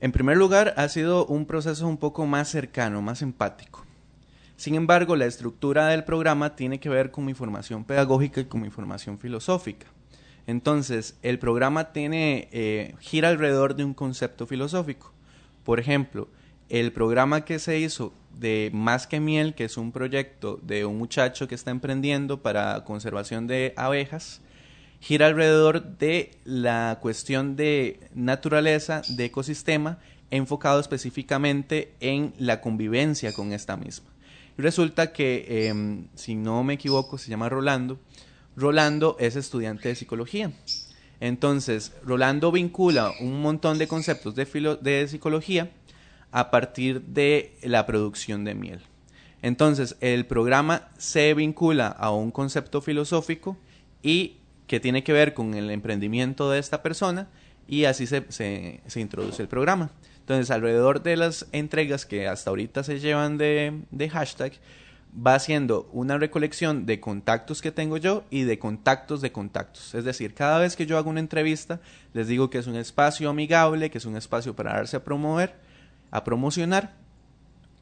En 0.00 0.12
primer 0.12 0.38
lugar, 0.38 0.72
ha 0.78 0.88
sido 0.88 1.26
un 1.26 1.44
proceso 1.44 1.86
un 1.86 1.98
poco 1.98 2.24
más 2.24 2.48
cercano, 2.48 3.02
más 3.02 3.20
empático. 3.20 3.84
Sin 4.56 4.74
embargo, 4.74 5.16
la 5.16 5.26
estructura 5.26 5.88
del 5.88 6.04
programa 6.04 6.56
tiene 6.56 6.80
que 6.80 6.88
ver 6.88 7.10
con 7.10 7.26
mi 7.26 7.34
pedagógica 7.84 8.40
y 8.40 8.46
con 8.46 8.62
mi 8.62 8.70
filosófica. 9.18 9.86
Entonces, 10.46 11.18
el 11.22 11.38
programa 11.38 11.92
tiene, 11.92 12.48
eh, 12.52 12.94
gira 13.00 13.28
alrededor 13.28 13.76
de 13.76 13.84
un 13.84 13.94
concepto 13.94 14.46
filosófico. 14.46 15.12
Por 15.64 15.78
ejemplo, 15.78 16.28
el 16.70 16.92
programa 16.92 17.44
que 17.44 17.58
se 17.58 17.78
hizo 17.78 18.14
de 18.38 18.70
Más 18.72 19.06
que 19.06 19.20
Miel, 19.20 19.54
que 19.54 19.64
es 19.64 19.76
un 19.76 19.92
proyecto 19.92 20.58
de 20.62 20.86
un 20.86 20.96
muchacho 20.96 21.46
que 21.48 21.54
está 21.54 21.70
emprendiendo 21.70 22.40
para 22.40 22.84
conservación 22.84 23.46
de 23.46 23.74
abejas, 23.76 24.40
gira 25.00 25.26
alrededor 25.26 25.96
de 25.98 26.30
la 26.44 26.98
cuestión 27.00 27.56
de 27.56 28.00
naturaleza, 28.14 29.02
de 29.08 29.26
ecosistema, 29.26 29.98
enfocado 30.30 30.78
específicamente 30.78 31.94
en 32.00 32.34
la 32.38 32.60
convivencia 32.60 33.32
con 33.32 33.52
esta 33.52 33.76
misma. 33.76 34.10
Y 34.58 34.62
resulta 34.62 35.12
que, 35.12 35.68
em, 35.68 36.06
si 36.14 36.34
no 36.34 36.62
me 36.62 36.74
equivoco, 36.74 37.18
se 37.18 37.30
llama 37.30 37.48
Rolando. 37.48 37.98
Rolando 38.56 39.16
es 39.18 39.36
estudiante 39.36 39.88
de 39.88 39.94
psicología. 39.94 40.52
Entonces, 41.18 41.92
Rolando 42.04 42.52
vincula 42.52 43.12
un 43.20 43.40
montón 43.42 43.78
de 43.78 43.88
conceptos 43.88 44.34
de, 44.34 44.78
de 44.80 45.08
psicología 45.08 45.70
a 46.30 46.50
partir 46.50 47.02
de 47.02 47.56
la 47.62 47.86
producción 47.86 48.44
de 48.44 48.54
miel. 48.54 48.80
Entonces, 49.42 49.96
el 50.00 50.26
programa 50.26 50.88
se 50.98 51.32
vincula 51.34 51.88
a 51.88 52.10
un 52.10 52.30
concepto 52.30 52.80
filosófico 52.80 53.56
y 54.02 54.39
que 54.70 54.78
tiene 54.78 55.02
que 55.02 55.12
ver 55.12 55.34
con 55.34 55.54
el 55.54 55.68
emprendimiento 55.68 56.48
de 56.48 56.60
esta 56.60 56.80
persona 56.80 57.26
y 57.66 57.86
así 57.86 58.06
se, 58.06 58.24
se, 58.28 59.00
introduce 59.00 59.42
el 59.42 59.48
programa. 59.48 59.90
Entonces, 60.20 60.48
alrededor 60.52 61.02
de 61.02 61.16
las 61.16 61.48
entregas 61.50 62.06
que 62.06 62.28
hasta 62.28 62.50
ahorita 62.50 62.84
se 62.84 63.00
llevan 63.00 63.36
de, 63.36 63.82
de 63.90 64.08
hashtag, 64.08 64.52
va 65.26 65.34
haciendo 65.34 65.90
una 65.92 66.18
recolección 66.18 66.86
de 66.86 67.00
contactos 67.00 67.62
que 67.62 67.72
tengo 67.72 67.96
yo 67.96 68.22
y 68.30 68.44
de 68.44 68.60
contactos 68.60 69.20
de 69.22 69.32
contactos. 69.32 69.92
Es 69.96 70.04
decir, 70.04 70.34
cada 70.34 70.60
vez 70.60 70.76
que 70.76 70.86
yo 70.86 70.98
hago 70.98 71.10
una 71.10 71.18
entrevista, 71.18 71.80
les 72.12 72.28
digo 72.28 72.48
que 72.48 72.58
es 72.58 72.68
un 72.68 72.76
espacio 72.76 73.28
amigable, 73.28 73.90
que 73.90 73.98
es 73.98 74.04
un 74.04 74.16
espacio 74.16 74.54
para 74.54 74.74
darse 74.74 74.98
a 74.98 75.02
promover 75.02 75.56
a 76.12 76.22
promocionar 76.22 76.94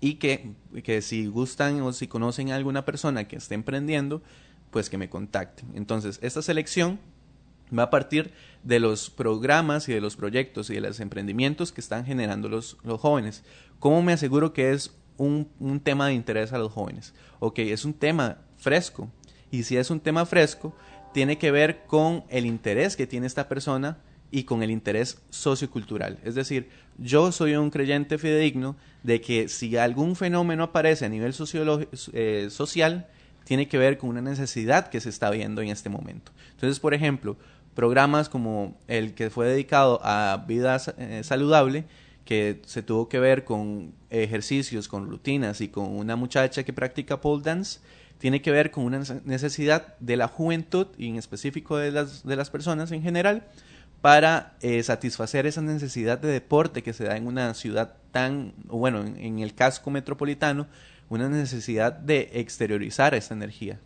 y 0.00 0.14
que, 0.14 0.52
que 0.82 1.02
si 1.02 1.26
gustan 1.26 1.82
o 1.82 1.92
si 1.92 2.06
conocen 2.06 2.50
a 2.50 2.56
alguna 2.56 2.86
persona 2.86 3.28
que 3.28 3.36
esté 3.36 3.54
emprendiendo, 3.54 4.22
pues 4.70 4.90
que 4.90 4.98
me 4.98 5.08
contacten. 5.08 5.70
Entonces, 5.74 6.18
esta 6.22 6.42
selección 6.42 6.98
va 7.76 7.84
a 7.84 7.90
partir 7.90 8.32
de 8.62 8.80
los 8.80 9.10
programas 9.10 9.88
y 9.88 9.92
de 9.92 10.00
los 10.00 10.16
proyectos 10.16 10.70
y 10.70 10.74
de 10.74 10.80
los 10.80 11.00
emprendimientos 11.00 11.72
que 11.72 11.80
están 11.80 12.04
generando 12.04 12.48
los, 12.48 12.78
los 12.82 13.00
jóvenes. 13.00 13.44
¿Cómo 13.78 14.02
me 14.02 14.12
aseguro 14.12 14.52
que 14.52 14.72
es 14.72 14.94
un, 15.16 15.48
un, 15.58 15.80
tema 15.80 16.08
de 16.08 16.14
interés 16.14 16.52
a 16.52 16.58
los 16.58 16.72
jóvenes? 16.72 17.14
Ok, 17.40 17.60
es 17.60 17.84
un 17.84 17.94
tema 17.94 18.38
fresco. 18.56 19.10
Y 19.50 19.62
si 19.62 19.76
es 19.76 19.90
un 19.90 20.00
tema 20.00 20.26
fresco, 20.26 20.74
tiene 21.12 21.38
que 21.38 21.50
ver 21.50 21.84
con 21.86 22.24
el 22.28 22.46
interés 22.46 22.96
que 22.96 23.06
tiene 23.06 23.26
esta 23.26 23.48
persona 23.48 23.98
y 24.30 24.44
con 24.44 24.62
el 24.62 24.70
interés 24.70 25.22
sociocultural. 25.30 26.18
Es 26.22 26.34
decir, 26.34 26.68
yo 26.98 27.32
soy 27.32 27.56
un 27.56 27.70
creyente 27.70 28.18
fidedigno 28.18 28.76
de 29.02 29.20
que 29.20 29.48
si 29.48 29.76
algún 29.76 30.16
fenómeno 30.16 30.64
aparece 30.64 31.06
a 31.06 31.08
nivel 31.08 31.34
eh, 32.12 32.48
social, 32.50 33.08
tiene 33.48 33.66
que 33.66 33.78
ver 33.78 33.96
con 33.96 34.10
una 34.10 34.20
necesidad 34.20 34.90
que 34.90 35.00
se 35.00 35.08
está 35.08 35.30
viendo 35.30 35.62
en 35.62 35.68
este 35.68 35.88
momento. 35.88 36.32
Entonces, 36.50 36.78
por 36.80 36.92
ejemplo, 36.92 37.38
programas 37.74 38.28
como 38.28 38.76
el 38.88 39.14
que 39.14 39.30
fue 39.30 39.46
dedicado 39.46 40.00
a 40.04 40.44
vida 40.46 40.78
eh, 40.98 41.22
saludable, 41.24 41.86
que 42.26 42.60
se 42.66 42.82
tuvo 42.82 43.08
que 43.08 43.18
ver 43.18 43.44
con 43.44 43.94
ejercicios, 44.10 44.86
con 44.86 45.08
rutinas 45.08 45.62
y 45.62 45.68
con 45.68 45.96
una 45.96 46.14
muchacha 46.14 46.62
que 46.62 46.74
practica 46.74 47.22
pole 47.22 47.42
dance, 47.42 47.80
tiene 48.18 48.42
que 48.42 48.50
ver 48.50 48.70
con 48.70 48.84
una 48.84 49.00
necesidad 49.24 49.96
de 49.98 50.18
la 50.18 50.28
juventud 50.28 50.88
y 50.98 51.08
en 51.08 51.16
específico 51.16 51.78
de 51.78 51.90
las, 51.90 52.26
de 52.26 52.36
las 52.36 52.50
personas 52.50 52.92
en 52.92 53.00
general, 53.00 53.46
para 54.02 54.56
eh, 54.60 54.82
satisfacer 54.82 55.46
esa 55.46 55.62
necesidad 55.62 56.18
de 56.18 56.28
deporte 56.28 56.82
que 56.82 56.92
se 56.92 57.04
da 57.04 57.16
en 57.16 57.26
una 57.26 57.54
ciudad 57.54 57.94
tan, 58.12 58.52
bueno, 58.64 59.04
en, 59.04 59.38
el 59.38 59.54
casco 59.54 59.90
metropolitano, 59.90 60.66
una 61.08 61.28
necesidad 61.28 61.92
de 61.92 62.30
exteriorizar 62.34 63.14
esa 63.14 63.34
energía. 63.34 63.78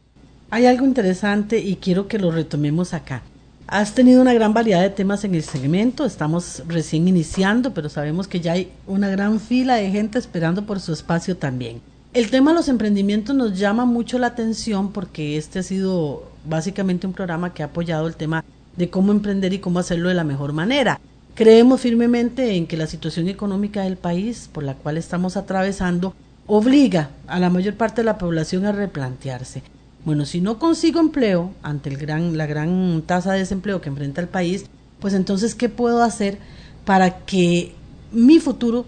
Hay 0.50 0.66
algo 0.66 0.84
interesante 0.84 1.58
y 1.58 1.76
quiero 1.76 2.08
que 2.08 2.18
lo 2.18 2.30
retomemos 2.30 2.94
acá. 2.94 3.22
Has 3.66 3.94
tenido 3.94 4.20
una 4.20 4.34
gran 4.34 4.52
variedad 4.52 4.82
de 4.82 4.90
temas 4.90 5.24
en 5.24 5.34
el 5.34 5.42
segmento, 5.42 6.04
estamos 6.04 6.62
recién 6.68 7.08
iniciando, 7.08 7.72
pero 7.72 7.88
sabemos 7.88 8.28
que 8.28 8.40
ya 8.40 8.52
hay 8.52 8.70
una 8.86 9.08
gran 9.08 9.40
fila 9.40 9.76
de 9.76 9.90
gente 9.90 10.18
esperando 10.18 10.66
por 10.66 10.80
su 10.80 10.92
espacio 10.92 11.36
también. 11.36 11.80
El 12.12 12.28
tema 12.30 12.50
de 12.50 12.56
los 12.56 12.68
emprendimientos 12.68 13.34
nos 13.34 13.58
llama 13.58 13.86
mucho 13.86 14.18
la 14.18 14.26
atención 14.26 14.92
porque 14.92 15.38
este 15.38 15.60
ha 15.60 15.62
sido 15.62 16.30
básicamente 16.44 17.06
un 17.06 17.14
programa 17.14 17.54
que 17.54 17.62
ha 17.62 17.66
apoyado 17.66 18.06
el 18.06 18.16
tema 18.16 18.44
de 18.76 18.90
cómo 18.90 19.12
emprender 19.12 19.54
y 19.54 19.60
cómo 19.60 19.78
hacerlo 19.78 20.10
de 20.10 20.16
la 20.16 20.24
mejor 20.24 20.52
manera. 20.52 21.00
Creemos 21.34 21.80
firmemente 21.80 22.56
en 22.56 22.66
que 22.66 22.76
la 22.76 22.86
situación 22.86 23.28
económica 23.28 23.82
del 23.84 23.96
país 23.96 24.50
por 24.52 24.64
la 24.64 24.74
cual 24.74 24.98
estamos 24.98 25.38
atravesando 25.38 26.14
obliga 26.54 27.08
a 27.28 27.40
la 27.40 27.48
mayor 27.48 27.76
parte 27.76 28.02
de 28.02 28.04
la 28.04 28.18
población 28.18 28.66
a 28.66 28.72
replantearse. 28.72 29.62
Bueno, 30.04 30.26
si 30.26 30.42
no 30.42 30.58
consigo 30.58 31.00
empleo 31.00 31.50
ante 31.62 31.88
el 31.88 31.96
gran, 31.96 32.36
la 32.36 32.44
gran 32.44 33.02
tasa 33.06 33.32
de 33.32 33.38
desempleo 33.38 33.80
que 33.80 33.88
enfrenta 33.88 34.20
el 34.20 34.28
país, 34.28 34.66
pues 35.00 35.14
entonces, 35.14 35.54
¿qué 35.54 35.70
puedo 35.70 36.02
hacer 36.02 36.36
para 36.84 37.20
que 37.20 37.72
mi 38.12 38.38
futuro 38.38 38.84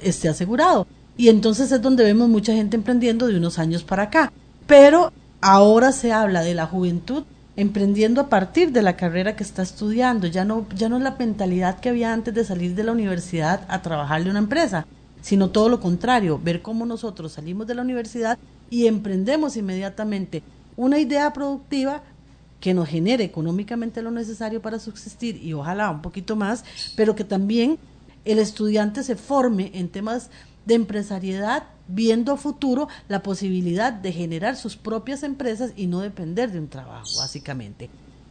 esté 0.00 0.30
asegurado? 0.30 0.86
Y 1.18 1.28
entonces 1.28 1.70
es 1.70 1.82
donde 1.82 2.02
vemos 2.02 2.30
mucha 2.30 2.54
gente 2.54 2.76
emprendiendo 2.76 3.26
de 3.26 3.36
unos 3.36 3.58
años 3.58 3.82
para 3.82 4.04
acá. 4.04 4.32
Pero 4.66 5.12
ahora 5.42 5.92
se 5.92 6.12
habla 6.12 6.40
de 6.40 6.54
la 6.54 6.64
juventud 6.64 7.24
emprendiendo 7.56 8.22
a 8.22 8.30
partir 8.30 8.72
de 8.72 8.80
la 8.80 8.96
carrera 8.96 9.36
que 9.36 9.42
está 9.42 9.60
estudiando, 9.60 10.28
ya 10.28 10.46
no, 10.46 10.64
ya 10.74 10.88
no 10.88 10.96
es 10.96 11.02
la 11.02 11.16
mentalidad 11.18 11.78
que 11.78 11.90
había 11.90 12.14
antes 12.14 12.32
de 12.32 12.42
salir 12.42 12.74
de 12.74 12.84
la 12.84 12.92
universidad 12.92 13.66
a 13.68 13.82
trabajar 13.82 14.24
de 14.24 14.30
una 14.30 14.38
empresa, 14.38 14.86
sino 15.20 15.50
todo 15.50 15.68
lo 15.68 15.80
contrario, 15.80 16.40
ver 16.42 16.62
cómo 16.62 16.86
nosotros 16.86 17.32
salimos 17.32 17.66
de 17.66 17.74
la 17.74 17.82
universidad 17.82 18.38
y 18.70 18.86
emprendemos 18.86 19.56
inmediatamente 19.56 20.42
una 20.76 20.98
idea 20.98 21.32
productiva 21.32 22.02
que 22.60 22.74
nos 22.74 22.88
genere 22.88 23.24
económicamente 23.24 24.02
lo 24.02 24.10
necesario 24.10 24.60
para 24.60 24.78
subsistir 24.78 25.42
y 25.42 25.52
ojalá 25.52 25.90
un 25.90 26.02
poquito 26.02 26.36
más, 26.36 26.64
pero 26.94 27.14
que 27.14 27.24
también 27.24 27.78
el 28.24 28.38
estudiante 28.38 29.02
se 29.02 29.16
forme 29.16 29.70
en 29.74 29.88
temas 29.88 30.30
de 30.66 30.74
empresariedad 30.74 31.64
viendo 31.88 32.32
a 32.32 32.36
futuro 32.36 32.88
la 33.08 33.22
posibilidad 33.22 33.92
de 33.92 34.12
generar 34.12 34.56
sus 34.56 34.76
propias 34.76 35.22
empresas 35.22 35.72
y 35.74 35.86
no 35.86 36.00
depender 36.00 36.52
de 36.52 36.60
un 36.60 36.68
trabajo, 36.68 37.08
básicamente. 37.18 37.90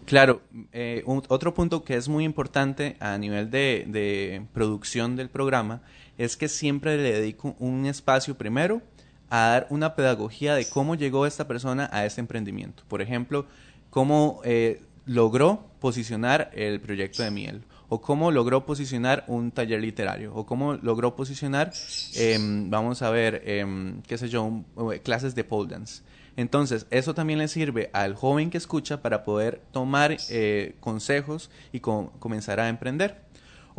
Claro, 0.10 0.42
eh, 0.74 1.04
otro 1.06 1.54
punto 1.54 1.84
que 1.84 1.96
es 1.96 2.10
muy 2.10 2.24
importante 2.24 2.98
a 3.00 3.16
nivel 3.20 3.51
de, 3.51 3.86
de, 3.88 4.44
producción 4.54 5.16
del 5.16 5.30
programa 5.30 5.84
es 6.18 6.36
que 6.36 6.48
siempre 6.48 6.98
le 6.98 7.13
dedico 7.13 7.56
un 7.60 7.86
espacio 7.86 8.36
primero 8.36 8.82
a 9.30 9.50
dar 9.50 9.68
una 9.70 9.94
pedagogía 9.94 10.56
de 10.56 10.68
cómo 10.68 10.96
llegó 10.96 11.28
esta 11.28 11.48
persona 11.48 11.92
a 11.94 12.08
este 12.08 12.22
emprendimiento. 12.22 12.82
Por 12.88 13.04
ejemplo, 13.04 13.46
cómo 13.92 14.42
eh, 14.46 14.82
logró 15.06 15.68
posicionar 15.80 16.50
el 16.56 16.82
proyecto 16.82 17.22
de 17.22 17.30
miel 17.30 17.62
o 17.88 18.01
cómo 18.01 18.32
logró 18.32 18.66
posicionar 18.66 19.25
un 19.28 19.51
taller 19.51 19.80
literario, 19.80 20.34
o 20.34 20.44
cómo 20.48 20.74
logró 20.74 21.16
posicionar, 21.16 21.72
em, 22.16 22.70
vamos 22.72 23.04
a 23.04 23.12
ver, 23.12 23.44
em, 23.46 24.01
qué 24.04 24.18
sé 24.18 24.28
yo, 24.28 24.63
eh, 24.92 25.01
clases 25.01 25.36
de 25.36 25.44
pole 25.44 25.70
dance. 25.70 26.01
Entonces, 26.36 26.88
eso 26.89 27.13
también 27.13 27.39
le 27.39 27.48
sirve 27.48 27.89
al 27.93 28.15
joven 28.15 28.50
que 28.50 28.57
escucha 28.57 29.01
para 29.01 29.24
poder 29.24 29.62
tomar 29.71 30.17
eh, 30.29 30.75
consejos 30.79 31.50
y 31.71 31.79
comenzar 31.79 32.59
a 32.59 32.69
emprender. 32.69 33.29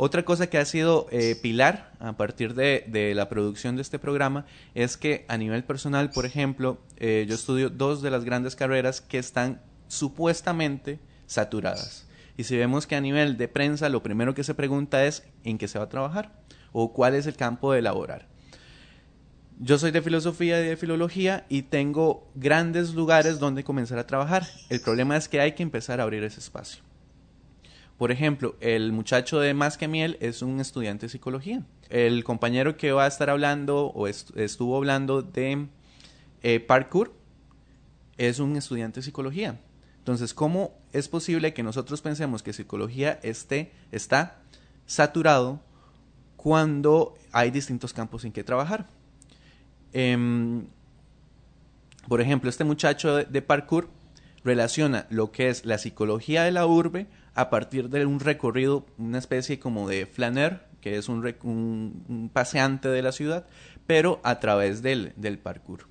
Otra 0.03 0.25
cosa 0.25 0.47
que 0.47 0.57
ha 0.57 0.65
sido 0.65 1.05
eh, 1.11 1.35
pilar 1.39 1.91
a 1.99 2.13
partir 2.13 2.55
de, 2.55 3.13
la 3.15 3.29
producción 3.29 3.75
de 3.75 3.83
este 3.83 3.99
programa 3.99 4.45
es 4.73 4.97
que 4.97 5.25
a 5.27 5.37
nivel 5.37 5.63
personal, 5.63 6.09
por 6.09 6.25
ejemplo, 6.25 6.79
eh, 6.97 7.25
yo 7.29 7.35
estudio 7.35 7.69
dos 7.69 8.01
de 8.01 8.09
las 8.09 8.23
grandes 8.23 8.55
carreras 8.55 8.99
que 8.99 9.19
están 9.19 9.61
supuestamente 9.87 10.99
saturadas. 11.27 12.07
Y 12.35 12.45
si 12.45 12.57
vemos 12.57 12.87
que 12.87 12.95
a 12.95 13.01
nivel 13.01 13.37
de 13.37 13.47
prensa 13.47 13.89
lo 13.89 14.01
primero 14.01 14.33
que 14.33 14.43
se 14.43 14.55
pregunta 14.55 15.05
es 15.05 15.23
en 15.43 15.59
qué 15.59 15.67
se 15.67 15.77
va 15.77 15.85
a 15.85 15.89
trabajar 15.89 16.31
o 16.71 16.93
cuál 16.93 17.13
es 17.13 17.27
el 17.27 17.35
campo 17.35 17.71
de 17.71 17.79
elaborar. 17.79 18.30
Yo 19.63 19.77
soy 19.77 19.91
de 19.91 20.01
filosofía 20.01 20.59
y 20.59 20.69
de 20.69 20.75
filología 20.75 21.45
y 21.47 21.61
tengo 21.61 22.27
grandes 22.33 22.95
lugares 22.95 23.37
donde 23.37 23.63
comenzar 23.63 23.99
a 23.99 24.07
trabajar. 24.07 24.47
El 24.69 24.81
problema 24.81 25.15
es 25.15 25.29
que 25.29 25.39
hay 25.39 25.51
que 25.51 25.61
empezar 25.61 25.99
a 25.99 26.03
abrir 26.03 26.23
ese 26.23 26.39
espacio. 26.39 26.81
Por 27.99 28.11
ejemplo, 28.11 28.55
el 28.59 28.91
muchacho 28.91 29.39
de 29.39 29.53
Más 29.53 29.77
que 29.77 29.87
Miel 29.87 30.17
es 30.19 30.41
un 30.41 30.59
estudiante 30.59 31.05
de 31.05 31.11
psicología. 31.11 31.63
El 31.89 32.23
compañero 32.23 32.75
que 32.75 32.91
va 32.91 33.03
a 33.03 33.07
estar 33.07 33.29
hablando 33.29 33.91
o 33.91 34.07
estuvo 34.07 34.77
hablando 34.77 35.21
de 35.21 35.67
eh, 36.41 36.59
parkour 36.59 37.13
es 38.17 38.39
un 38.39 38.57
estudiante 38.57 39.01
de 39.01 39.03
psicología. 39.03 39.59
Entonces, 39.99 40.33
¿cómo 40.33 40.73
es 40.91 41.07
posible 41.07 41.53
que 41.53 41.61
nosotros 41.61 42.01
pensemos 42.01 42.41
que 42.41 42.51
psicología 42.51 43.19
esté, 43.21 43.73
está 43.91 44.41
saturado 44.87 45.61
cuando 46.35 47.13
hay 47.31 47.51
distintos 47.51 47.93
campos 47.93 48.25
en 48.25 48.31
que 48.31 48.43
trabajar? 48.43 48.87
Em, 49.93 50.65
por 52.07 52.21
ejemplo, 52.21 52.49
este 52.49 52.63
muchacho 52.63 53.17
de 53.17 53.41
parkour 53.41 53.89
relaciona 54.43 55.05
lo 55.09 55.31
que 55.31 55.49
es 55.49 55.65
la 55.65 55.77
psicología 55.77 56.43
de 56.43 56.51
la 56.51 56.65
urbe 56.65 57.07
a 57.35 57.49
partir 57.49 57.89
de 57.89 58.05
un 58.05 58.19
recorrido, 58.19 58.85
una 58.97 59.17
especie 59.17 59.59
como 59.59 59.87
de 59.87 60.05
flaner, 60.05 60.65
que 60.81 60.97
es 60.97 61.09
un, 61.09 62.29
paseante 62.33 62.89
de 62.89 63.01
la 63.01 63.11
ciudad, 63.11 63.45
pero 63.87 64.19
a 64.23 64.39
través 64.39 64.81
del, 64.81 65.13
del 65.15 65.37
parkour. 65.37 65.87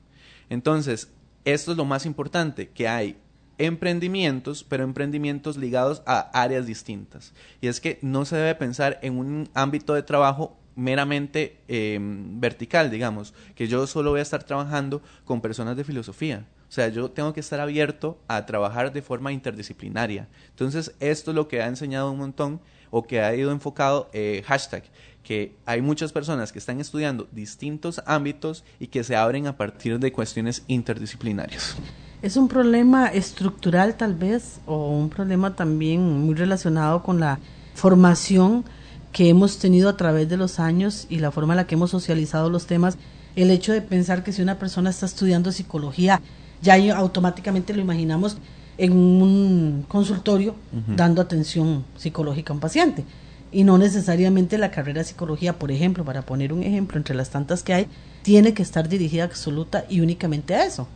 Entonces, 0.49 1.13
esto 1.45 1.71
es 1.71 1.77
lo 1.77 1.85
más 1.85 2.07
importante, 2.07 2.69
que 2.69 2.89
hay 2.89 3.17
emprendimientos, 3.59 4.65
pero 4.65 4.85
emprendimientos 4.85 5.57
ligados 5.57 6.03
a 6.07 6.31
áreas 6.33 6.67
distintas. 6.67 7.35
Y 7.61 7.69
es 7.69 7.81
que 7.81 7.99
no 8.03 8.25
se 8.25 8.37
debe 8.37 8.55
pensar 8.55 8.99
en 9.03 9.19
un 9.19 9.49
ámbito 9.55 9.95
de 9.95 10.03
trabajo 10.03 10.57
meramente 10.77 11.59
em, 11.69 12.41
vertical, 12.41 12.91
digamos, 12.91 13.35
que 13.55 13.69
yo 13.69 13.87
solo 13.87 14.11
voy 14.11 14.21
a 14.21 14.23
estar 14.23 14.45
trabajando 14.45 15.03
con 15.25 15.41
personas 15.41 15.77
de 15.77 15.85
filosofía. 15.85 16.47
O 16.69 16.73
sea, 16.73 16.89
yo 16.89 17.11
tengo 17.11 17.33
que 17.33 17.41
estar 17.41 17.59
abierto 17.59 18.19
a 18.29 18.47
trabajar 18.47 18.93
de 18.93 19.03
forma 19.03 19.33
interdisciplinaria. 19.33 20.29
Entonces, 20.51 20.95
esto 21.01 21.33
es 21.33 21.35
lo 21.35 21.49
que 21.49 21.63
ha 21.63 21.67
enseñado 21.67 22.13
un 22.13 22.19
montón 22.19 22.61
o 22.91 23.03
que 23.03 23.21
ha 23.21 23.35
ido 23.35 23.51
enfocado 23.51 24.09
eh, 24.13 24.43
hashtag, 24.47 24.85
que 25.25 25.55
hay 25.67 25.83
muchas 25.83 26.13
personas 26.13 26.53
que 26.53 26.59
están 26.59 26.81
estudiando 26.81 27.29
distintos 27.33 28.01
ámbitos 28.07 28.65
y 28.79 28.87
que 28.87 29.05
se 29.05 29.17
abren 29.17 29.47
a 29.47 29.57
partir 29.57 29.99
de 29.99 30.13
cuestiones 30.13 30.63
interdisciplinarias. 30.67 31.77
Es 32.23 32.37
un 32.37 32.49
problema 32.49 33.07
estructural 33.07 33.97
tal 33.97 34.15
vez 34.15 34.61
o 34.67 34.91
un 34.91 35.09
problema 35.09 35.57
también 35.57 36.03
muy 36.21 36.35
relacionado 36.35 37.03
con 37.03 37.19
la 37.19 37.39
formación 37.75 38.65
que 39.13 39.29
hemos 39.29 39.59
tenido 39.59 39.89
a 39.89 39.97
través 39.97 40.29
de 40.29 40.37
los 40.37 40.61
años 40.61 41.07
y 41.09 41.19
la 41.19 41.31
forma 41.31 41.55
en 41.55 41.59
la 41.59 41.67
que 41.67 41.75
hemos 41.75 41.91
socializado 41.91 42.51
los 42.51 42.67
temas. 42.67 42.97
El 43.37 43.51
hecho 43.51 43.73
de 43.73 43.83
pensar 43.83 44.23
que 44.23 44.33
si 44.33 44.43
una 44.43 44.59
persona 44.59 44.91
está 44.91 45.07
estudiando 45.07 45.53
psicología 45.53 46.21
ya 46.63 46.75
automáticamente 46.97 47.73
lo 47.73 47.81
imaginamos 47.81 48.37
en 48.77 48.93
un 48.93 49.85
consultorio 49.89 50.55
dando 50.97 51.23
atención 51.23 51.85
psicológica 51.97 52.53
a 52.53 52.55
un 52.55 52.61
paciente 52.61 53.05
y 53.53 53.65
no 53.65 53.79
necesariamente 53.79 54.59
la 54.59 54.71
carrera 54.71 55.01
de 55.01 55.05
psicología, 55.05 55.59
por 55.59 55.73
ejemplo, 55.73 56.05
para 56.05 56.23
poner 56.23 56.53
un 56.53 56.63
ejemplo 56.63 56.99
entre 56.99 57.15
las 57.15 57.31
tantas 57.31 57.63
que 57.63 57.75
hay, 57.75 57.87
tiene 58.23 58.55
que 58.55 58.63
estar 58.63 58.89
dirigida 58.89 59.25
absoluta 59.25 59.85
y 59.89 60.01
únicamente 60.01 60.55
a 60.55 60.65
eso. 60.65 60.87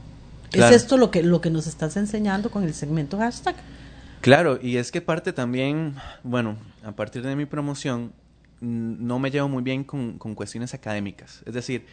¿Es 0.53 0.71
esto 0.71 0.97
lo 0.97 1.11
que, 1.11 1.23
lo 1.25 1.41
que 1.41 1.51
nos 1.51 1.67
estás 1.67 1.97
enseñando 1.97 2.51
con 2.51 2.63
el 2.63 2.75
segmento 2.75 3.19
hashtag? 3.19 3.57
Claro, 4.25 4.59
y 4.59 4.79
es 4.79 4.91
que 4.91 5.03
parte 5.03 5.35
también, 5.35 5.97
bueno, 6.23 6.57
a 6.83 6.93
partir 6.93 7.21
de 7.21 7.37
mi 7.37 7.45
promoción, 7.45 8.15
no 8.59 9.19
me 9.19 9.31
llevo 9.31 9.51
muy 9.51 9.63
bien 9.63 9.85
con, 9.85 10.17
con 10.17 10.35
cuestiones 10.35 10.73
académicas. 10.73 11.43
Es 11.45 11.53
decir, 11.53 11.85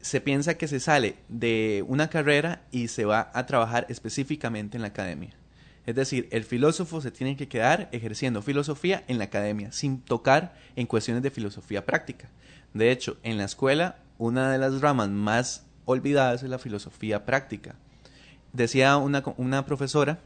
se 0.00 0.20
piensa 0.20 0.58
que 0.58 0.66
se 0.66 0.80
sale 0.80 1.14
de 1.28 1.84
una 1.86 2.10
carrera 2.10 2.62
y 2.72 2.88
se 2.88 3.04
va 3.04 3.30
a 3.32 3.46
trabajar 3.46 3.86
específicamente 3.88 4.76
en 4.76 4.82
la 4.82 4.88
academia. 4.88 5.36
Es 5.86 5.94
decir, 5.94 6.26
el 6.32 6.42
filósofo 6.42 7.00
se 7.00 7.12
tiene 7.12 7.36
que 7.36 7.46
quedar 7.46 7.88
ejerciendo 7.92 8.42
filosofía 8.42 9.04
en 9.06 9.18
la 9.18 9.26
academia, 9.26 9.70
sin 9.70 10.00
tocar 10.00 10.56
en 10.74 10.88
cuestiones 10.88 11.22
de 11.22 11.30
filosofía 11.30 11.86
práctica. 11.86 12.30
De 12.74 12.90
hecho, 12.90 13.16
en 13.22 13.38
la 13.38 13.44
escuela, 13.44 13.98
una 14.18 14.50
de 14.50 14.58
las 14.58 14.80
ramas 14.80 15.10
más 15.10 15.66
olvidadas 15.84 16.42
es 16.42 16.50
la 16.50 16.58
filosofía 16.58 17.24
práctica. 17.24 17.76
Decía 18.52 18.96
una, 18.96 19.22
una 19.36 19.64
profesora 19.66 20.18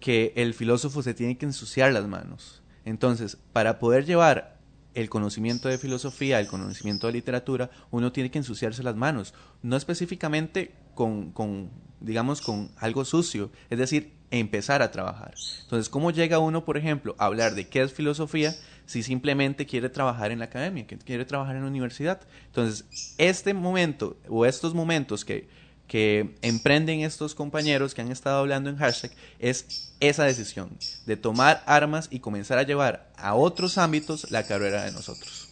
que 0.00 0.32
el 0.34 0.54
filósofo 0.54 1.02
se 1.02 1.14
tiene 1.14 1.36
que 1.38 1.46
ensuciar 1.46 1.92
las 1.92 2.06
manos. 2.06 2.62
Entonces, 2.84 3.36
para 3.52 3.78
poder 3.78 4.06
llevar 4.06 4.58
el 4.94 5.08
conocimiento 5.08 5.68
de 5.68 5.78
filosofía, 5.78 6.40
el 6.40 6.48
conocimiento 6.48 7.06
de 7.06 7.12
literatura, 7.12 7.70
uno 7.90 8.10
tiene 8.10 8.30
que 8.30 8.38
ensuciarse 8.38 8.82
las 8.82 8.96
manos, 8.96 9.34
no 9.62 9.76
específicamente 9.76 10.74
con, 10.94 11.30
con, 11.30 11.70
digamos, 12.00 12.40
con 12.40 12.70
algo 12.76 13.04
sucio, 13.04 13.50
es 13.68 13.78
decir, 13.78 14.12
empezar 14.30 14.82
a 14.82 14.90
trabajar. 14.90 15.34
Entonces, 15.62 15.88
¿cómo 15.88 16.10
llega 16.10 16.38
uno, 16.38 16.64
por 16.64 16.76
ejemplo, 16.76 17.14
a 17.18 17.26
hablar 17.26 17.54
de 17.54 17.68
qué 17.68 17.82
es 17.82 17.92
filosofía 17.92 18.54
si 18.86 19.02
simplemente 19.02 19.66
quiere 19.66 19.88
trabajar 19.88 20.32
en 20.32 20.40
la 20.40 20.46
academia, 20.46 20.86
quiere 20.86 21.24
trabajar 21.24 21.56
en 21.56 21.62
la 21.62 21.68
universidad? 21.68 22.20
Entonces, 22.46 23.14
este 23.18 23.54
momento 23.54 24.16
o 24.28 24.46
estos 24.46 24.74
momentos 24.74 25.24
que 25.24 25.48
que 25.90 26.36
emprenden 26.40 27.00
estos 27.00 27.34
compañeros 27.34 27.94
que 27.94 28.00
han 28.00 28.12
estado 28.12 28.38
hablando 28.38 28.70
en 28.70 28.76
hashtag 28.76 29.10
es 29.40 29.90
esa 29.98 30.22
decisión 30.22 30.70
de 31.04 31.16
tomar 31.16 31.64
armas 31.66 32.06
y 32.12 32.20
comenzar 32.20 32.58
a 32.58 32.62
llevar 32.62 33.10
a 33.16 33.34
otros 33.34 33.76
ámbitos 33.76 34.30
la 34.30 34.44
carrera 34.44 34.84
de 34.84 34.92
nosotros. 34.92 35.48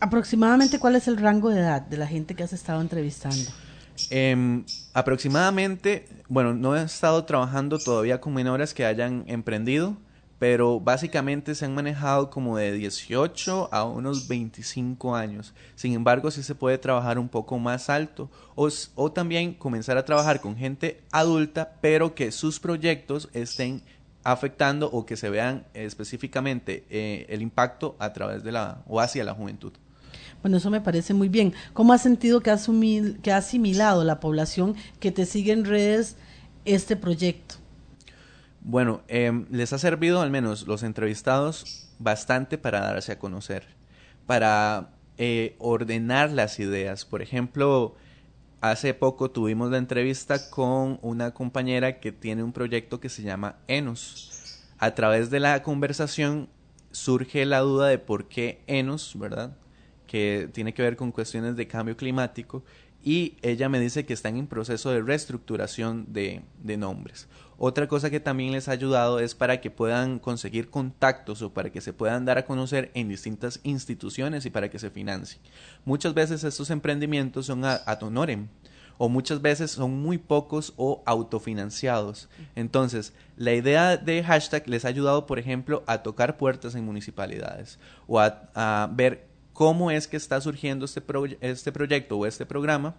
Aproximadamente, 0.00 0.80
¿cuál 0.80 0.96
es 0.96 1.06
el 1.06 1.16
rango 1.16 1.50
de 1.50 1.60
edad 1.60 1.82
de 1.82 1.96
la 1.96 2.08
gente 2.08 2.34
que 2.34 2.42
has 2.42 2.52
estado 2.52 2.80
entrevistando? 2.80 3.52
Em, 4.10 4.64
aproximadamente, 4.94 6.08
bueno, 6.28 6.52
no 6.52 6.76
he 6.76 6.82
estado 6.82 7.24
trabajando 7.24 7.78
todavía 7.78 8.20
con 8.20 8.34
menores 8.34 8.74
que 8.74 8.84
hayan 8.84 9.22
emprendido, 9.28 9.96
pero 10.44 10.78
básicamente 10.78 11.54
se 11.54 11.64
han 11.64 11.74
manejado 11.74 12.28
como 12.28 12.58
de 12.58 12.70
18 12.70 13.70
a 13.72 13.84
unos 13.84 14.28
25 14.28 15.16
años. 15.16 15.54
Sin 15.74 15.94
embargo, 15.94 16.30
sí 16.30 16.42
se 16.42 16.54
puede 16.54 16.76
trabajar 16.76 17.18
un 17.18 17.30
poco 17.30 17.58
más 17.58 17.88
alto 17.88 18.28
o, 18.54 19.10
también 19.10 19.54
comenzar 19.54 19.96
a 19.96 20.04
trabajar 20.04 20.42
con 20.42 20.54
gente 20.54 21.00
adulta, 21.12 21.78
pero 21.80 22.14
que 22.14 22.30
sus 22.30 22.60
proyectos 22.60 23.30
estén 23.32 23.80
afectando 24.22 24.90
o 24.90 25.06
que 25.06 25.16
se 25.16 25.30
vean 25.30 25.64
específicamente 25.72 26.84
eh, 26.90 27.24
el 27.30 27.40
impacto 27.40 27.96
a 27.98 28.12
través 28.12 28.44
de 28.44 28.52
la 28.52 28.82
o 28.86 29.00
hacia 29.00 29.24
la 29.24 29.32
juventud. 29.32 29.72
Bueno, 30.42 30.58
eso 30.58 30.68
me 30.68 30.82
parece 30.82 31.14
muy 31.14 31.30
bien. 31.30 31.54
¿Cómo 31.72 31.94
has 31.94 32.02
sentido 32.02 32.42
que 32.42 32.50
has, 32.50 32.68
que 33.22 33.32
ha 33.32 33.38
asimilado 33.38 34.04
la 34.04 34.20
población 34.20 34.76
que 35.00 35.10
te 35.10 35.24
sigue 35.24 35.52
en 35.52 35.64
redes 35.64 36.16
este 36.66 36.96
proyecto? 36.96 37.63
Bueno, 38.64 39.02
em, 39.08 39.46
les 39.50 39.74
ha 39.74 39.78
servido 39.78 40.22
al 40.22 40.30
menos 40.30 40.66
los 40.66 40.82
entrevistados 40.82 41.90
bastante 41.98 42.56
para 42.56 42.80
darse 42.80 43.12
a 43.12 43.18
conocer, 43.18 43.66
para 44.26 44.90
eh, 45.18 45.54
ordenar 45.58 46.30
las 46.32 46.58
ideas. 46.58 47.04
Por 47.04 47.20
ejemplo, 47.20 47.94
hace 48.62 48.94
poco 48.94 49.30
tuvimos 49.30 49.70
la 49.70 49.76
entrevista 49.76 50.48
con 50.48 50.98
una 51.02 51.34
compañera 51.34 52.00
que 52.00 52.10
tiene 52.10 52.42
un 52.42 52.52
proyecto 52.52 53.00
que 53.00 53.10
se 53.10 53.22
llama 53.22 53.56
Enos. 53.68 54.62
A 54.78 54.94
través 54.94 55.28
de 55.28 55.40
la 55.40 55.62
conversación 55.62 56.48
surge 56.90 57.44
la 57.44 57.60
duda 57.60 57.88
de 57.88 57.98
por 57.98 58.28
qué 58.28 58.62
Enos, 58.66 59.12
¿verdad? 59.18 59.58
Que 60.06 60.48
tiene 60.52 60.72
que 60.72 60.80
ver 60.80 60.96
con 60.96 61.12
cuestiones 61.12 61.54
de 61.56 61.66
cambio 61.68 61.98
climático 61.98 62.64
y 63.04 63.36
ella 63.42 63.68
me 63.68 63.78
dice 63.78 64.06
que 64.06 64.14
están 64.14 64.38
en 64.38 64.46
proceso 64.46 64.90
de 64.90 65.02
reestructuración 65.02 66.06
de, 66.08 66.40
de, 66.62 66.78
nombres. 66.78 67.28
Otra 67.58 67.88
cosa 67.88 68.10
que 68.10 68.20
también 68.20 68.52
les 68.52 68.68
ha 68.68 68.72
ayudado 68.72 69.20
es 69.20 69.34
para 69.34 69.60
que 69.60 69.70
puedan 69.70 70.18
conseguir 70.18 70.70
contactos 70.70 71.42
o 71.42 71.52
para 71.52 71.70
que 71.70 71.80
se 71.80 71.92
puedan 71.92 72.24
dar 72.24 72.38
a 72.38 72.44
conocer 72.44 72.90
en 72.94 73.08
distintas 73.08 73.60
instituciones 73.62 74.46
y 74.46 74.50
para 74.50 74.70
que 74.70 74.78
se 74.78 74.90
financien. 74.90 75.40
Muchas 75.84 76.14
veces 76.14 76.44
estos 76.44 76.70
emprendimientos 76.70 77.46
son 77.46 77.64
ad 77.64 78.02
honorem 78.02 78.48
o 78.98 79.08
muchas 79.08 79.42
veces 79.42 79.72
son 79.72 80.02
muy 80.02 80.18
pocos 80.18 80.72
o 80.76 81.02
autofinanciados. 81.04 82.28
Entonces, 82.54 83.12
la 83.36 83.52
idea 83.52 83.96
de 83.96 84.22
hashtag 84.22 84.68
les 84.68 84.84
ha 84.84 84.88
ayudado, 84.88 85.26
por 85.26 85.38
ejemplo, 85.38 85.82
a 85.86 86.02
tocar 86.02 86.36
puertas 86.36 86.74
en 86.74 86.84
municipalidades 86.84 87.78
o 88.06 88.20
a 88.20 88.90
ver 88.92 89.34
cómo 89.54 89.90
es 89.90 90.06
que 90.06 90.18
está 90.18 90.40
surgiendo 90.42 90.84
este, 90.84 91.02
este 91.40 91.72
proyecto 91.72 92.18
o 92.18 92.26
este 92.26 92.44
programa, 92.44 92.96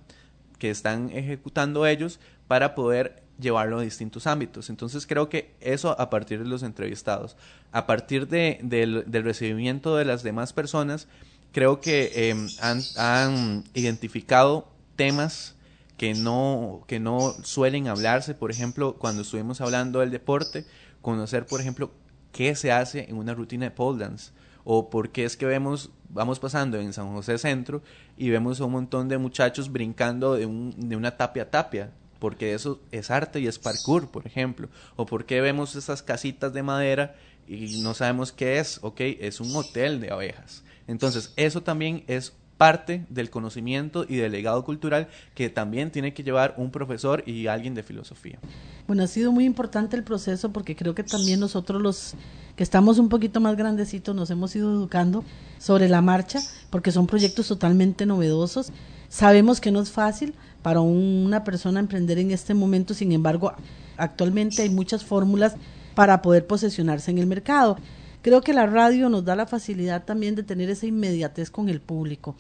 que 0.65 0.71
están 0.71 1.12
ejecutando 1.12 1.86
ellos 1.86 2.19
para 2.47 2.73
poder 2.73 3.21
llevarlo 3.39 3.78
a 3.78 3.84
distintos 3.84 4.25
ámbitos. 4.25 4.71
Entonces 4.71 5.06
creo 5.06 5.30
que 5.30 5.54
eso 5.62 5.95
a 6.01 6.10
partir 6.10 6.39
de 6.39 6.49
los 6.49 6.63
entrevistados, 6.63 7.38
a 7.71 7.86
partir 7.86 8.28
de, 8.28 8.60
del, 8.63 9.06
recibimiento 9.23 9.95
de 9.95 10.06
las 10.06 10.23
demás 10.23 10.54
personas, 10.54 11.08
creo 11.51 11.82
que 11.82 12.30
em, 12.32 12.47
han, 12.62 12.82
han, 12.97 13.63
identificado 13.75 14.67
temas 14.95 15.54
que 15.97 16.15
no, 16.15 16.84
que 16.88 16.99
no 16.99 17.36
suelen 17.43 17.88
hablarse. 17.88 18.34
Por 18.34 18.49
ejemplo, 18.49 18.95
cuando 18.95 19.21
estuvimos 19.21 19.62
hablando 19.62 19.99
del 19.99 20.10
deporte, 20.10 20.65
conocer, 21.04 21.45
por 21.45 21.62
ejemplo, 21.62 21.91
qué 22.32 22.56
se 22.56 22.71
hace 22.71 23.08
en 23.08 23.17
una 23.17 23.36
rutina 23.36 23.65
de 23.65 23.71
pole 23.71 24.04
dance 24.04 24.32
o 24.65 24.89
por 24.89 25.12
qué 25.12 25.23
es 25.23 25.38
que 25.38 25.45
vemos, 25.45 25.91
vamos 26.10 26.39
pasando 26.39 26.78
en 26.78 26.91
San 26.91 27.13
José 27.13 27.38
Centro 27.38 27.82
y 28.17 28.30
vemos 28.30 28.60
a 28.60 28.65
un 28.65 28.73
montón 28.73 29.08
de 29.08 29.17
muchachos 29.17 29.71
brincando 29.71 30.34
de, 30.34 30.45
un, 30.45 30.75
de 30.78 30.97
una 30.97 31.15
tapia 31.15 31.43
a 31.43 31.51
tapia 31.51 31.91
porque 32.19 32.54
eso 32.54 32.82
es 32.91 33.12
arte 33.12 33.39
y 33.39 33.47
es 33.47 33.60
parkour, 33.60 34.10
por 34.10 34.25
ejemplo. 34.25 34.67
O 34.95 35.06
porque 35.06 35.41
vemos 35.41 35.75
esas 35.75 36.01
casitas 36.01 36.54
de 36.54 36.63
madera 36.63 37.15
y 37.47 37.82
no 37.82 37.93
sabemos 37.93 38.32
qué 38.32 38.58
es, 38.58 38.80
ok, 38.82 38.99
es 39.19 39.39
un 39.39 39.56
hotel 39.56 39.99
de 39.99 40.12
abejas. 40.12 40.63
Entonces, 40.88 41.34
eso 41.36 41.62
también 41.62 42.04
es 42.08 42.34
parte 42.58 43.06
del 43.10 43.30
conocimiento 43.30 44.06
y 44.08 44.15
del 44.15 44.32
legado 44.32 44.63
cultural 44.63 45.10
que 45.34 45.49
también 45.49 45.91
tiene 45.91 46.13
que 46.13 46.23
llevar 46.23 46.54
un 46.58 46.71
profesor 46.71 47.23
y 47.28 47.47
alguien 47.47 47.75
de 47.75 47.84
filosofía. 47.84 48.39
Bueno, 48.88 49.04
ha 49.04 49.08
sido 49.08 49.32
muy 49.32 49.45
importante 49.45 49.97
el 49.97 50.04
proceso 50.04 50.51
porque 50.51 50.75
creo 50.75 50.95
que 50.95 51.04
también 51.04 51.39
nosotros 51.39 51.82
los 51.82 52.15
que 52.56 52.63
estamos 52.63 53.00
un 53.00 53.10
poquito 53.10 53.39
más 53.41 53.56
grandecitos 53.56 54.15
nos 54.15 54.30
hemos 54.30 54.56
ido 54.56 54.72
educando 54.72 55.24
sobre 55.58 55.89
la 55.89 56.02
marcha 56.02 56.39
porque 56.70 56.91
son 56.91 57.08
proyectos 57.08 57.48
totalmente 57.48 58.06
novedosos. 58.06 58.72
Sabemos 59.10 59.62
que 59.62 59.72
no 59.72 59.82
es 59.82 59.91
fácil, 59.91 60.34
para 60.65 60.82
una 60.82 61.44
persona 61.44 61.80
emprender 61.80 62.18
en 62.18 62.32
este 62.32 62.56
momento. 62.56 62.96
Sin 62.96 63.12
embargo, 63.12 63.54
actualmente 63.98 64.63
hay 64.63 64.70
muchas 64.70 65.06
fórmulas 65.06 65.54
para 65.94 66.24
poder 66.24 66.48
posesionarse 66.48 67.12
en 67.12 67.20
el 67.20 67.28
mercado. 67.28 67.78
Creo 68.24 68.41
que 68.41 68.52
la 68.52 68.65
radio 68.65 69.08
nos 69.08 69.24
da 69.24 69.36
la 69.36 69.46
facilidad 69.46 70.06
también 70.06 70.34
de 70.34 70.41
tener 70.41 70.72
esa 70.72 70.88
inmediatez 70.88 71.52
con 71.52 71.70
el 71.70 71.82
público. 71.82 72.36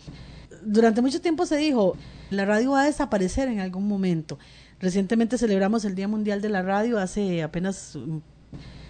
Durante 0.65 1.03
mucho 1.03 1.21
tiempo 1.21 1.45
se 1.45 1.57
dijo, 1.57 1.97
la 2.31 2.45
radio 2.45 2.71
va 2.71 2.81
a 2.81 2.85
desaparecer 2.85 3.47
en 3.47 3.59
algún 3.59 3.87
momento. 3.87 4.39
Recientemente 4.79 5.37
celebramos 5.37 5.85
el 5.85 5.93
Día 5.93 6.07
Mundial 6.07 6.41
de 6.41 6.49
la 6.49 6.63
Radio 6.63 6.97
hace 6.97 7.43
apenas 7.43 7.95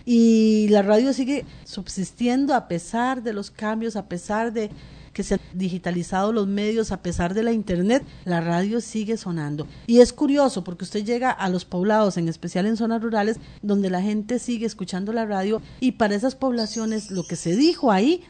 y 0.06 0.68
la 0.70 0.82
radio 0.82 1.14
sigue 1.14 1.46
subsistiendo 1.64 2.54
a 2.54 2.68
pesar 2.68 3.24
de 3.24 3.34
los 3.34 3.52
cambios, 3.52 3.96
a 3.96 4.08
pesar 4.08 4.54
de 4.54 4.70
que 5.16 5.24
se 5.24 5.36
han 5.36 5.40
digitalizado 5.54 6.34
los 6.34 6.46
medios, 6.46 6.92
a 6.92 7.02
pesar 7.02 7.34
de 7.34 7.42
la 7.42 7.54
internet, 7.54 8.04
la 8.26 8.42
radio 8.42 8.82
sigue 8.82 9.16
sonando. 9.16 9.66
Y 9.88 10.02
es 10.02 10.12
curioso 10.12 10.64
porque 10.64 10.84
usted 10.84 11.06
llega 11.06 11.32
a 11.32 11.48
los 11.48 11.64
poblados, 11.64 12.18
en 12.18 12.28
especial 12.28 12.66
en 12.66 12.76
zonas 12.76 13.02
rurales, 13.02 13.38
donde 13.62 13.90
la 13.90 14.02
gente 14.02 14.40
sigue 14.40 14.66
escuchando 14.66 15.14
la 15.14 15.26
radio 15.26 15.62
y 15.80 15.94
para 15.94 16.16
esas 16.16 16.36
poblaciones 16.36 17.12
lo 17.12 17.24
que 17.24 17.38
se 17.38 17.56
dijo 17.56 17.94
ahí 17.94 18.26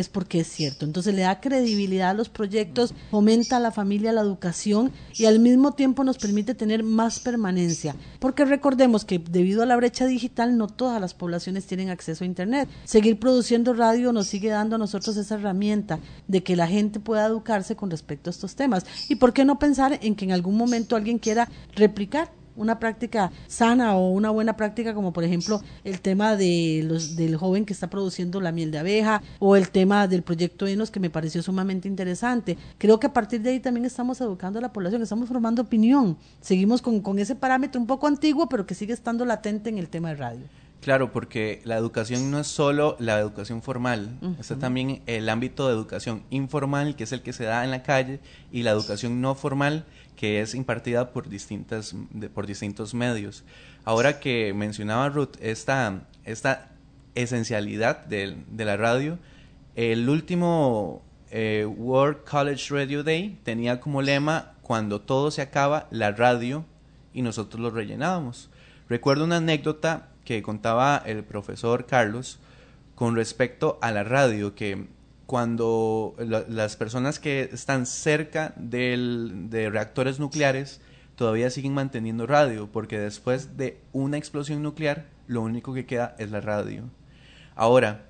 es 0.00 0.08
porque 0.08 0.40
es 0.40 0.48
cierto. 0.48 0.84
Entonces 0.84 1.14
le 1.14 1.22
da 1.22 1.40
credibilidad 1.40 2.10
a 2.10 2.14
los 2.14 2.28
proyectos, 2.28 2.94
fomenta 3.10 3.56
a 3.56 3.60
la 3.60 3.72
familia 3.72 4.12
la 4.12 4.20
educación 4.20 4.92
y 5.14 5.24
al 5.24 5.40
mismo 5.40 5.72
tiempo 5.72 6.04
nos 6.04 6.18
permite 6.18 6.54
tener 6.54 6.82
más 6.82 7.18
permanencia. 7.18 7.96
Porque 8.20 8.44
recordemos 8.44 9.04
que 9.04 9.18
debido 9.18 9.62
a 9.62 9.66
la 9.66 9.76
brecha 9.76 10.06
digital 10.06 10.56
no 10.56 10.66
todas 10.66 11.00
las 11.00 11.14
poblaciones 11.14 11.66
tienen 11.66 11.90
acceso 11.90 12.24
a 12.24 12.26
Internet. 12.26 12.68
Seguir 12.84 13.18
produciendo 13.18 13.74
radio 13.74 14.12
nos 14.12 14.26
sigue 14.26 14.50
dando 14.50 14.76
a 14.76 14.78
nosotros 14.78 15.16
esa 15.16 15.36
herramienta 15.36 15.98
de 16.28 16.42
que 16.42 16.56
la 16.56 16.66
gente 16.66 17.00
pueda 17.00 17.26
educarse 17.26 17.76
con 17.76 17.90
respecto 17.90 18.28
a 18.28 18.32
estos 18.32 18.54
temas. 18.54 18.84
¿Y 19.08 19.16
por 19.16 19.32
qué 19.32 19.44
no 19.44 19.58
pensar 19.58 19.98
en 20.02 20.14
que 20.14 20.24
en 20.24 20.32
algún 20.32 20.56
momento 20.56 20.96
alguien 20.96 21.18
quiera 21.18 21.48
replicar 21.74 22.30
una 22.56 22.78
práctica 22.78 23.30
sana 23.46 23.96
o 23.96 24.10
una 24.10 24.30
buena 24.30 24.56
práctica 24.56 24.94
como 24.94 25.12
por 25.12 25.24
ejemplo 25.24 25.62
el 25.84 26.00
tema 26.00 26.36
de 26.36 26.82
los, 26.84 27.16
del 27.16 27.36
joven 27.36 27.64
que 27.64 27.72
está 27.72 27.88
produciendo 27.88 28.40
la 28.40 28.52
miel 28.52 28.70
de 28.70 28.78
abeja 28.78 29.22
o 29.38 29.56
el 29.56 29.70
tema 29.70 30.08
del 30.08 30.22
proyecto 30.22 30.66
Enos 30.66 30.90
que 30.90 31.00
me 31.00 31.10
pareció 31.10 31.42
sumamente 31.42 31.88
interesante. 31.88 32.56
Creo 32.78 32.98
que 32.98 33.06
a 33.06 33.12
partir 33.12 33.42
de 33.42 33.50
ahí 33.50 33.60
también 33.60 33.86
estamos 33.86 34.20
educando 34.20 34.58
a 34.58 34.62
la 34.62 34.72
población, 34.72 35.02
estamos 35.02 35.28
formando 35.28 35.62
opinión. 35.62 36.16
Seguimos 36.40 36.82
con, 36.82 37.00
con 37.00 37.18
ese 37.18 37.34
parámetro 37.34 37.80
un 37.80 37.86
poco 37.86 38.06
antiguo 38.06 38.48
pero 38.48 38.66
que 38.66 38.74
sigue 38.74 38.92
estando 38.92 39.24
latente 39.24 39.70
en 39.70 39.78
el 39.78 39.88
tema 39.88 40.08
de 40.10 40.16
radio. 40.16 40.46
Claro, 40.80 41.10
porque 41.10 41.62
la 41.64 41.76
educación 41.76 42.30
no 42.30 42.38
es 42.38 42.46
solo 42.46 42.96
la 43.00 43.18
educación 43.18 43.60
formal, 43.60 44.18
está 44.38 44.56
también 44.56 45.02
el 45.06 45.28
ámbito 45.28 45.66
de 45.66 45.74
educación 45.74 46.22
informal, 46.30 46.94
que 46.94 47.04
es 47.04 47.12
el 47.12 47.22
que 47.22 47.32
se 47.32 47.44
da 47.44 47.64
en 47.64 47.72
la 47.72 47.82
calle, 47.82 48.20
y 48.52 48.62
la 48.62 48.70
educación 48.70 49.20
no 49.20 49.34
formal, 49.34 49.84
que 50.16 50.40
es 50.40 50.54
impartida 50.54 51.12
por, 51.12 51.28
distintas, 51.28 51.94
por 52.34 52.46
distintos 52.46 52.94
medios. 52.94 53.44
Ahora 53.84 54.18
que 54.18 54.52
mencionaba 54.54 55.08
Ruth 55.10 55.36
esta, 55.40 56.08
esta 56.24 56.70
esencialidad 57.14 58.04
de, 58.06 58.36
la 58.56 58.76
radio, 58.76 59.18
el 59.74 60.08
último 60.08 61.02
eh, 61.30 61.66
World 61.66 62.24
College 62.24 62.74
Radio 62.74 63.04
Day 63.04 63.38
tenía 63.44 63.78
como 63.80 64.02
lema, 64.02 64.54
cuando 64.62 65.00
todo 65.00 65.30
se 65.30 65.42
acaba, 65.42 65.86
la 65.90 66.10
radio, 66.10 66.64
y 67.12 67.22
nosotros 67.22 67.60
lo 67.60 67.70
rellenábamos. 67.70 68.50
Recuerdo 68.88 69.24
una 69.24 69.36
anécdota 69.36 70.08
que 70.24 70.42
contaba 70.42 71.02
el 71.06 71.22
profesor 71.22 71.86
Carlos 71.86 72.40
con 72.94 73.14
respecto 73.14 73.78
a 73.82 73.92
la 73.92 74.02
radio, 74.02 74.54
que 74.54 74.88
cuando 75.26 76.14
las 76.18 76.76
personas 76.76 77.18
que 77.18 77.50
están 77.52 77.86
cerca 77.86 78.54
de 78.56 79.68
reactores 79.70 80.20
nucleares 80.20 80.80
todavía 81.16 81.50
siguen 81.50 81.74
manteniendo 81.74 82.26
radio, 82.26 82.70
porque 82.70 82.98
después 82.98 83.56
de 83.56 83.80
una 83.92 84.18
explosión 84.18 84.62
nuclear, 84.62 85.06
lo 85.26 85.42
único 85.42 85.74
que 85.74 85.86
queda 85.86 86.14
es 86.18 86.30
la 86.30 86.40
radio. 86.40 86.84
Ahora, 87.56 88.06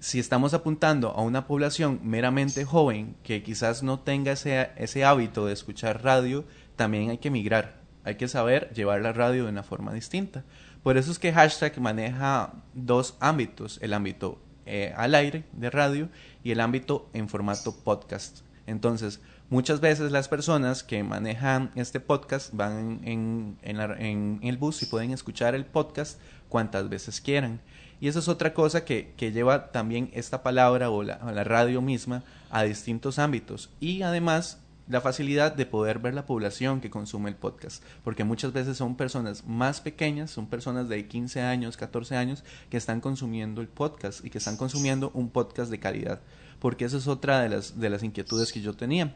si 0.00 0.18
estamos 0.18 0.54
apuntando 0.54 1.10
a 1.10 1.22
una 1.22 1.46
población 1.46 2.00
meramente 2.02 2.64
joven 2.64 3.16
que 3.22 3.42
quizás 3.42 3.82
no 3.82 4.00
tenga 4.00 4.32
ese, 4.32 4.70
ese 4.76 5.04
hábito 5.04 5.46
de 5.46 5.54
escuchar 5.54 6.04
radio, 6.04 6.44
también 6.76 7.10
hay 7.10 7.18
que 7.18 7.30
migrar. 7.30 7.78
Hay 8.04 8.16
que 8.16 8.28
saber 8.28 8.72
llevar 8.74 9.00
la 9.00 9.12
radio 9.12 9.44
de 9.44 9.50
una 9.50 9.62
forma 9.62 9.92
distinta. 9.92 10.44
Por 10.82 10.96
eso 10.96 11.10
es 11.10 11.18
que 11.18 11.32
hashtag 11.32 11.80
maneja 11.80 12.52
dos 12.74 13.16
ámbitos, 13.20 13.78
el 13.82 13.92
ámbito 13.92 14.40
eh, 14.68 14.92
al 14.96 15.14
aire 15.14 15.44
de 15.52 15.70
radio 15.70 16.08
y 16.44 16.50
el 16.50 16.60
ámbito 16.60 17.08
en 17.14 17.28
formato 17.28 17.74
podcast. 17.74 18.40
Entonces, 18.66 19.20
muchas 19.48 19.80
veces 19.80 20.12
las 20.12 20.28
personas 20.28 20.82
que 20.82 21.02
manejan 21.02 21.72
este 21.74 22.00
podcast 22.00 22.52
van 22.52 23.00
en, 23.04 23.56
el 23.62 24.56
bus 24.58 24.82
y 24.82 24.86
pueden 24.86 25.12
escuchar 25.12 25.54
el 25.54 25.64
podcast 25.64 26.20
cuantas 26.50 26.90
veces 26.90 27.22
quieran. 27.22 27.60
Y 27.98 28.08
eso 28.08 28.18
es 28.18 28.28
otra 28.28 28.52
cosa 28.52 28.84
que, 28.84 29.14
que 29.16 29.32
lleva 29.32 29.72
también 29.72 30.10
esta 30.12 30.42
palabra 30.42 30.90
o 30.90 31.02
la, 31.02 31.18
o 31.22 31.32
la 31.32 31.44
radio 31.44 31.80
misma 31.80 32.22
a 32.50 32.62
distintos 32.64 33.18
ámbitos. 33.18 33.70
Y 33.80 34.02
además 34.02 34.60
la 34.88 35.00
facilidad 35.00 35.54
de 35.54 35.66
poder 35.66 35.98
ver 35.98 36.14
la 36.14 36.26
población 36.26 36.80
que 36.80 36.90
consume 36.90 37.28
el 37.30 37.36
podcast, 37.36 37.82
porque 38.04 38.24
muchas 38.24 38.52
veces 38.52 38.76
son 38.76 38.96
personas 38.96 39.46
más 39.46 39.80
pequeñas, 39.80 40.30
son 40.30 40.46
personas 40.46 40.88
de 40.88 41.06
15 41.06 41.42
años, 41.42 41.76
14 41.76 42.16
años, 42.16 42.44
que 42.70 42.76
están 42.76 43.00
consumiendo 43.00 43.60
el 43.60 43.68
podcast 43.68 44.24
y 44.24 44.30
que 44.30 44.38
están 44.38 44.56
consumiendo 44.56 45.10
un 45.14 45.30
podcast 45.30 45.70
de 45.70 45.78
calidad, 45.78 46.20
porque 46.58 46.86
esa 46.86 46.96
es 46.96 47.06
otra 47.06 47.40
de 47.40 47.50
las, 47.50 47.78
de 47.78 47.90
las 47.90 48.02
inquietudes 48.02 48.52
que 48.52 48.62
yo 48.62 48.74
tenía. 48.74 49.14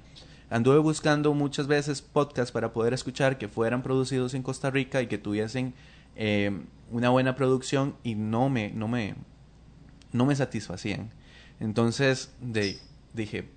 Anduve 0.50 0.78
buscando 0.78 1.32
muchas 1.32 1.66
veces 1.66 2.02
podcasts 2.02 2.52
para 2.52 2.74
poder 2.74 2.92
escuchar 2.92 3.38
que 3.38 3.48
fueran 3.48 3.82
producidos 3.82 4.34
en 4.34 4.42
Costa 4.42 4.70
Rica 4.70 5.00
y 5.00 5.06
que 5.06 5.16
tuviesen 5.16 5.72
eh, 6.14 6.50
una 6.90 7.08
buena 7.08 7.34
producción 7.34 7.96
y 8.04 8.14
no 8.14 8.50
me, 8.50 8.70
no 8.70 8.86
me, 8.86 9.14
no 10.12 10.26
me 10.26 10.36
satisfacían. 10.36 11.10
Entonces 11.58 12.34
dije, 13.14 13.48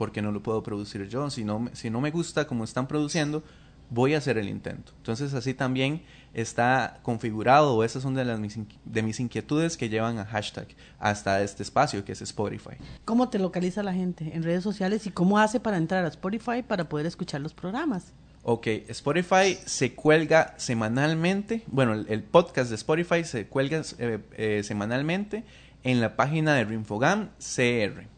porque 0.00 0.22
no 0.22 0.32
lo 0.32 0.42
puedo 0.42 0.62
producir 0.62 1.06
yo. 1.10 1.28
Si 1.28 1.44
no, 1.44 1.68
si 1.74 1.90
no 1.90 2.00
me 2.00 2.10
gusta 2.10 2.46
como 2.46 2.64
están 2.64 2.88
produciendo, 2.88 3.42
voy 3.90 4.14
a 4.14 4.16
hacer 4.16 4.38
el 4.38 4.48
intento. 4.48 4.92
Entonces 4.96 5.34
así 5.34 5.52
también 5.52 6.00
está 6.32 7.00
configurado, 7.02 7.76
o 7.76 7.84
esas 7.84 8.02
son 8.02 8.14
de, 8.14 8.24
las, 8.24 8.40
de 8.40 9.02
mis 9.02 9.20
inquietudes 9.20 9.76
que 9.76 9.90
llevan 9.90 10.18
a 10.18 10.24
hashtag 10.24 10.68
hasta 10.98 11.42
este 11.42 11.62
espacio 11.62 12.02
que 12.02 12.12
es 12.12 12.22
Spotify. 12.22 12.76
¿Cómo 13.04 13.28
te 13.28 13.38
localiza 13.38 13.82
la 13.82 13.92
gente 13.92 14.34
en 14.34 14.42
redes 14.42 14.64
sociales 14.64 15.06
y 15.06 15.10
cómo 15.10 15.38
hace 15.38 15.60
para 15.60 15.76
entrar 15.76 16.02
a 16.06 16.08
Spotify 16.08 16.62
para 16.66 16.88
poder 16.88 17.04
escuchar 17.04 17.42
los 17.42 17.52
programas? 17.52 18.14
Ok, 18.42 18.68
Spotify 18.88 19.58
se 19.66 19.94
cuelga 19.94 20.54
semanalmente, 20.56 21.62
bueno, 21.66 21.92
el, 21.92 22.22
podcast 22.22 22.70
de 22.70 22.76
Spotify 22.76 23.22
se 23.24 23.48
cuelga 23.48 23.82
eh, 23.98 24.18
eh, 24.38 24.62
semanalmente 24.64 25.44
en 25.82 26.00
la 26.00 26.16
página 26.16 26.54
de 26.54 26.64
Rinfogam 26.64 27.28
CR. 27.38 28.08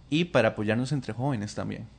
y 0.09 0.25
para 0.25 0.49
apoyarnos 0.49 0.93
entre 0.93 1.13
jóvenes 1.13 1.55
también 1.55 1.96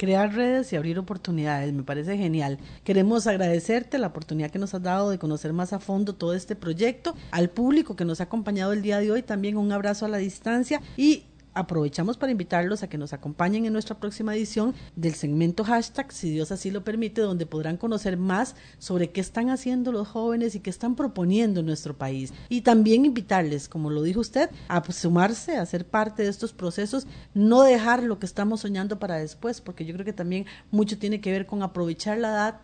crear 0.00 0.34
redes 0.34 0.72
y 0.72 0.76
abrir 0.76 0.98
oportunidades. 0.98 1.74
Me 1.74 1.82
parece 1.82 2.16
genial. 2.16 2.56
Queremos 2.84 3.26
agradecerte 3.26 3.98
la 3.98 4.06
oportunidad 4.06 4.50
que 4.50 4.58
nos 4.58 4.72
has 4.72 4.82
dado 4.82 5.10
de 5.10 5.18
conocer 5.18 5.52
más 5.52 5.74
a 5.74 5.78
fondo 5.78 6.14
todo 6.14 6.32
este 6.32 6.56
proyecto, 6.56 7.14
al 7.32 7.50
público 7.50 7.96
que 7.96 8.06
nos 8.06 8.22
ha 8.22 8.24
acompañado 8.24 8.72
el 8.72 8.80
día 8.80 8.98
de 8.98 9.12
hoy, 9.12 9.22
también 9.22 9.58
un 9.58 9.70
abrazo 9.72 10.06
a 10.06 10.08
la 10.08 10.16
distancia 10.16 10.80
y 10.96 11.24
aprovechamos 11.54 12.16
para 12.16 12.32
invitarlos 12.32 12.82
a 12.82 12.88
que 12.88 12.98
nos 12.98 13.12
acompañen 13.12 13.66
en 13.66 13.72
nuestra 13.72 13.98
próxima 13.98 14.34
edición 14.34 14.74
del 14.96 15.14
segmento 15.14 15.64
hashtag, 15.64 16.12
si 16.12 16.30
Dios 16.30 16.52
así 16.52 16.70
lo 16.70 16.84
permite, 16.84 17.20
donde 17.20 17.46
podrán 17.46 17.76
conocer 17.76 18.16
más 18.16 18.54
sobre 18.78 19.10
qué 19.10 19.20
están 19.20 19.50
haciendo 19.50 19.92
los 19.92 20.08
jóvenes 20.08 20.54
y 20.54 20.60
qué 20.60 20.70
están 20.70 20.94
proponiendo 20.94 21.60
en 21.60 21.66
nuestro 21.66 21.96
país. 21.96 22.32
Y 22.48 22.62
también 22.62 23.04
invitarles, 23.04 23.68
como 23.68 23.90
lo 23.90 24.02
dijo 24.02 24.20
usted, 24.20 24.50
a 24.68 24.82
sumarse, 24.92 25.56
a 25.56 25.66
ser 25.66 25.86
parte 25.86 26.22
de 26.22 26.28
estos 26.28 26.52
procesos, 26.52 27.06
no 27.34 27.62
dejar 27.62 28.02
lo 28.02 28.18
que 28.18 28.26
estamos 28.26 28.60
soñando 28.60 28.98
para 28.98 29.16
después, 29.16 29.60
porque 29.60 29.84
yo 29.84 29.94
creo 29.94 30.04
que 30.04 30.12
también 30.12 30.46
mucho 30.70 30.98
tiene 30.98 31.20
que 31.20 31.32
ver 31.32 31.46
con 31.46 31.62
aprovechar 31.62 32.18
la 32.18 32.30
edad 32.30 32.60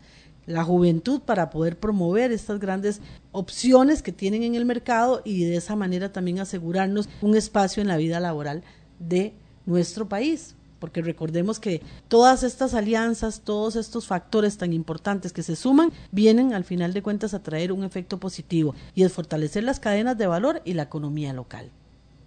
la 0.46 0.64
juventud 0.64 1.20
para 1.20 1.50
poder 1.50 1.78
promover 1.78 2.32
estas 2.32 2.60
grandes 2.60 3.00
opciones 3.32 4.02
que 4.02 4.12
tienen 4.12 4.42
en 4.42 4.54
el 4.54 4.64
mercado 4.64 5.22
y 5.24 5.44
de 5.44 5.56
esa 5.56 5.76
manera 5.76 6.12
también 6.12 6.38
asegurarnos 6.38 7.08
un 7.20 7.36
espacio 7.36 7.80
en 7.80 7.88
la 7.88 7.96
vida 7.96 8.20
laboral 8.20 8.62
de 8.98 9.34
nuestro 9.66 10.08
país. 10.08 10.54
Porque 10.78 11.02
recordemos 11.02 11.58
que 11.58 11.82
todas 12.08 12.42
estas 12.42 12.74
alianzas, 12.74 13.40
todos 13.40 13.76
estos 13.76 14.06
factores 14.06 14.58
tan 14.58 14.72
importantes 14.72 15.32
que 15.32 15.42
se 15.42 15.56
suman, 15.56 15.90
vienen 16.12 16.52
al 16.52 16.64
final 16.64 16.92
de 16.92 17.02
cuentas 17.02 17.34
a 17.34 17.42
traer 17.42 17.72
un 17.72 17.82
efecto 17.82 18.18
positivo 18.18 18.74
y 18.94 19.02
es 19.02 19.12
fortalecer 19.12 19.64
las 19.64 19.80
cadenas 19.80 20.18
de 20.18 20.26
valor 20.26 20.60
y 20.64 20.74
la 20.74 20.84
economía 20.84 21.32
local. 21.32 21.70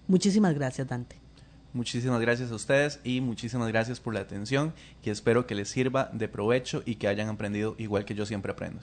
Muchísimas 0.07 0.55
gracias, 0.55 0.87
Dante. 0.87 1.28
Muchísimas 1.73 2.19
gracias 2.19 2.51
a 2.51 2.55
ustedes 2.55 2.99
y 3.03 3.21
muchísimas 3.21 3.67
gracias 3.67 3.99
por 3.99 4.13
la 4.13 4.21
atención, 4.21 4.73
que 5.03 5.11
espero 5.11 5.45
que 5.45 5.55
les 5.55 5.69
sirva 5.69 6.09
de 6.13 6.27
provecho 6.27 6.81
y 6.85 6.95
que 6.95 7.07
hayan 7.07 7.29
aprendido 7.29 7.75
igual 7.77 8.05
que 8.05 8.15
yo 8.15 8.25
siempre 8.25 8.51
aprendo. 8.51 8.81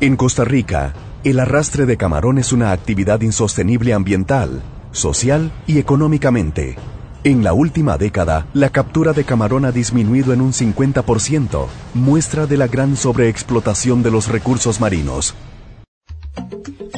En 0.00 0.16
Costa 0.16 0.44
Rica, 0.44 0.94
el 1.24 1.40
arrastre 1.40 1.84
de 1.84 1.96
camarón 1.96 2.38
es 2.38 2.52
una 2.52 2.70
actividad 2.70 3.20
insostenible 3.22 3.92
ambiental, 3.92 4.62
social 4.92 5.50
y 5.66 5.78
económicamente. 5.78 6.76
En 7.24 7.42
la 7.42 7.52
última 7.52 7.98
década, 7.98 8.46
la 8.54 8.70
captura 8.70 9.12
de 9.12 9.24
camarón 9.24 9.64
ha 9.64 9.72
disminuido 9.72 10.32
en 10.32 10.40
un 10.40 10.52
50%, 10.52 11.66
muestra 11.94 12.46
de 12.46 12.56
la 12.56 12.68
gran 12.68 12.96
sobreexplotación 12.96 14.04
de 14.04 14.12
los 14.12 14.28
recursos 14.28 14.80
marinos. 14.80 15.34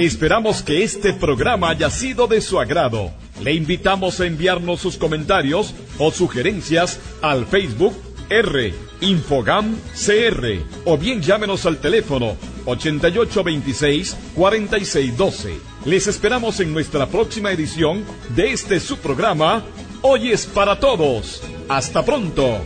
Esperamos 0.00 0.62
que 0.62 0.82
este 0.82 1.12
programa 1.12 1.68
haya 1.68 1.90
sido 1.90 2.26
de 2.26 2.40
su 2.40 2.58
agrado. 2.58 3.12
Le 3.42 3.52
invitamos 3.52 4.18
a 4.18 4.24
enviarnos 4.24 4.80
sus 4.80 4.96
comentarios 4.96 5.74
o 5.98 6.10
sugerencias 6.10 6.98
al 7.20 7.44
Facebook 7.44 7.94
R 8.30 8.72
Infogam 9.02 9.76
CR 9.92 10.64
o 10.86 10.96
bien 10.96 11.20
llámenos 11.20 11.66
al 11.66 11.82
teléfono 11.82 12.34
8826 12.64 14.16
4612. 14.34 15.58
Les 15.84 16.06
esperamos 16.06 16.60
en 16.60 16.72
nuestra 16.72 17.06
próxima 17.06 17.52
edición 17.52 18.02
de 18.34 18.52
este 18.52 18.80
su 18.80 18.96
programa 18.96 19.62
Hoy 20.00 20.30
es 20.32 20.46
para 20.46 20.80
todos. 20.80 21.42
Hasta 21.68 22.02
pronto. 22.02 22.62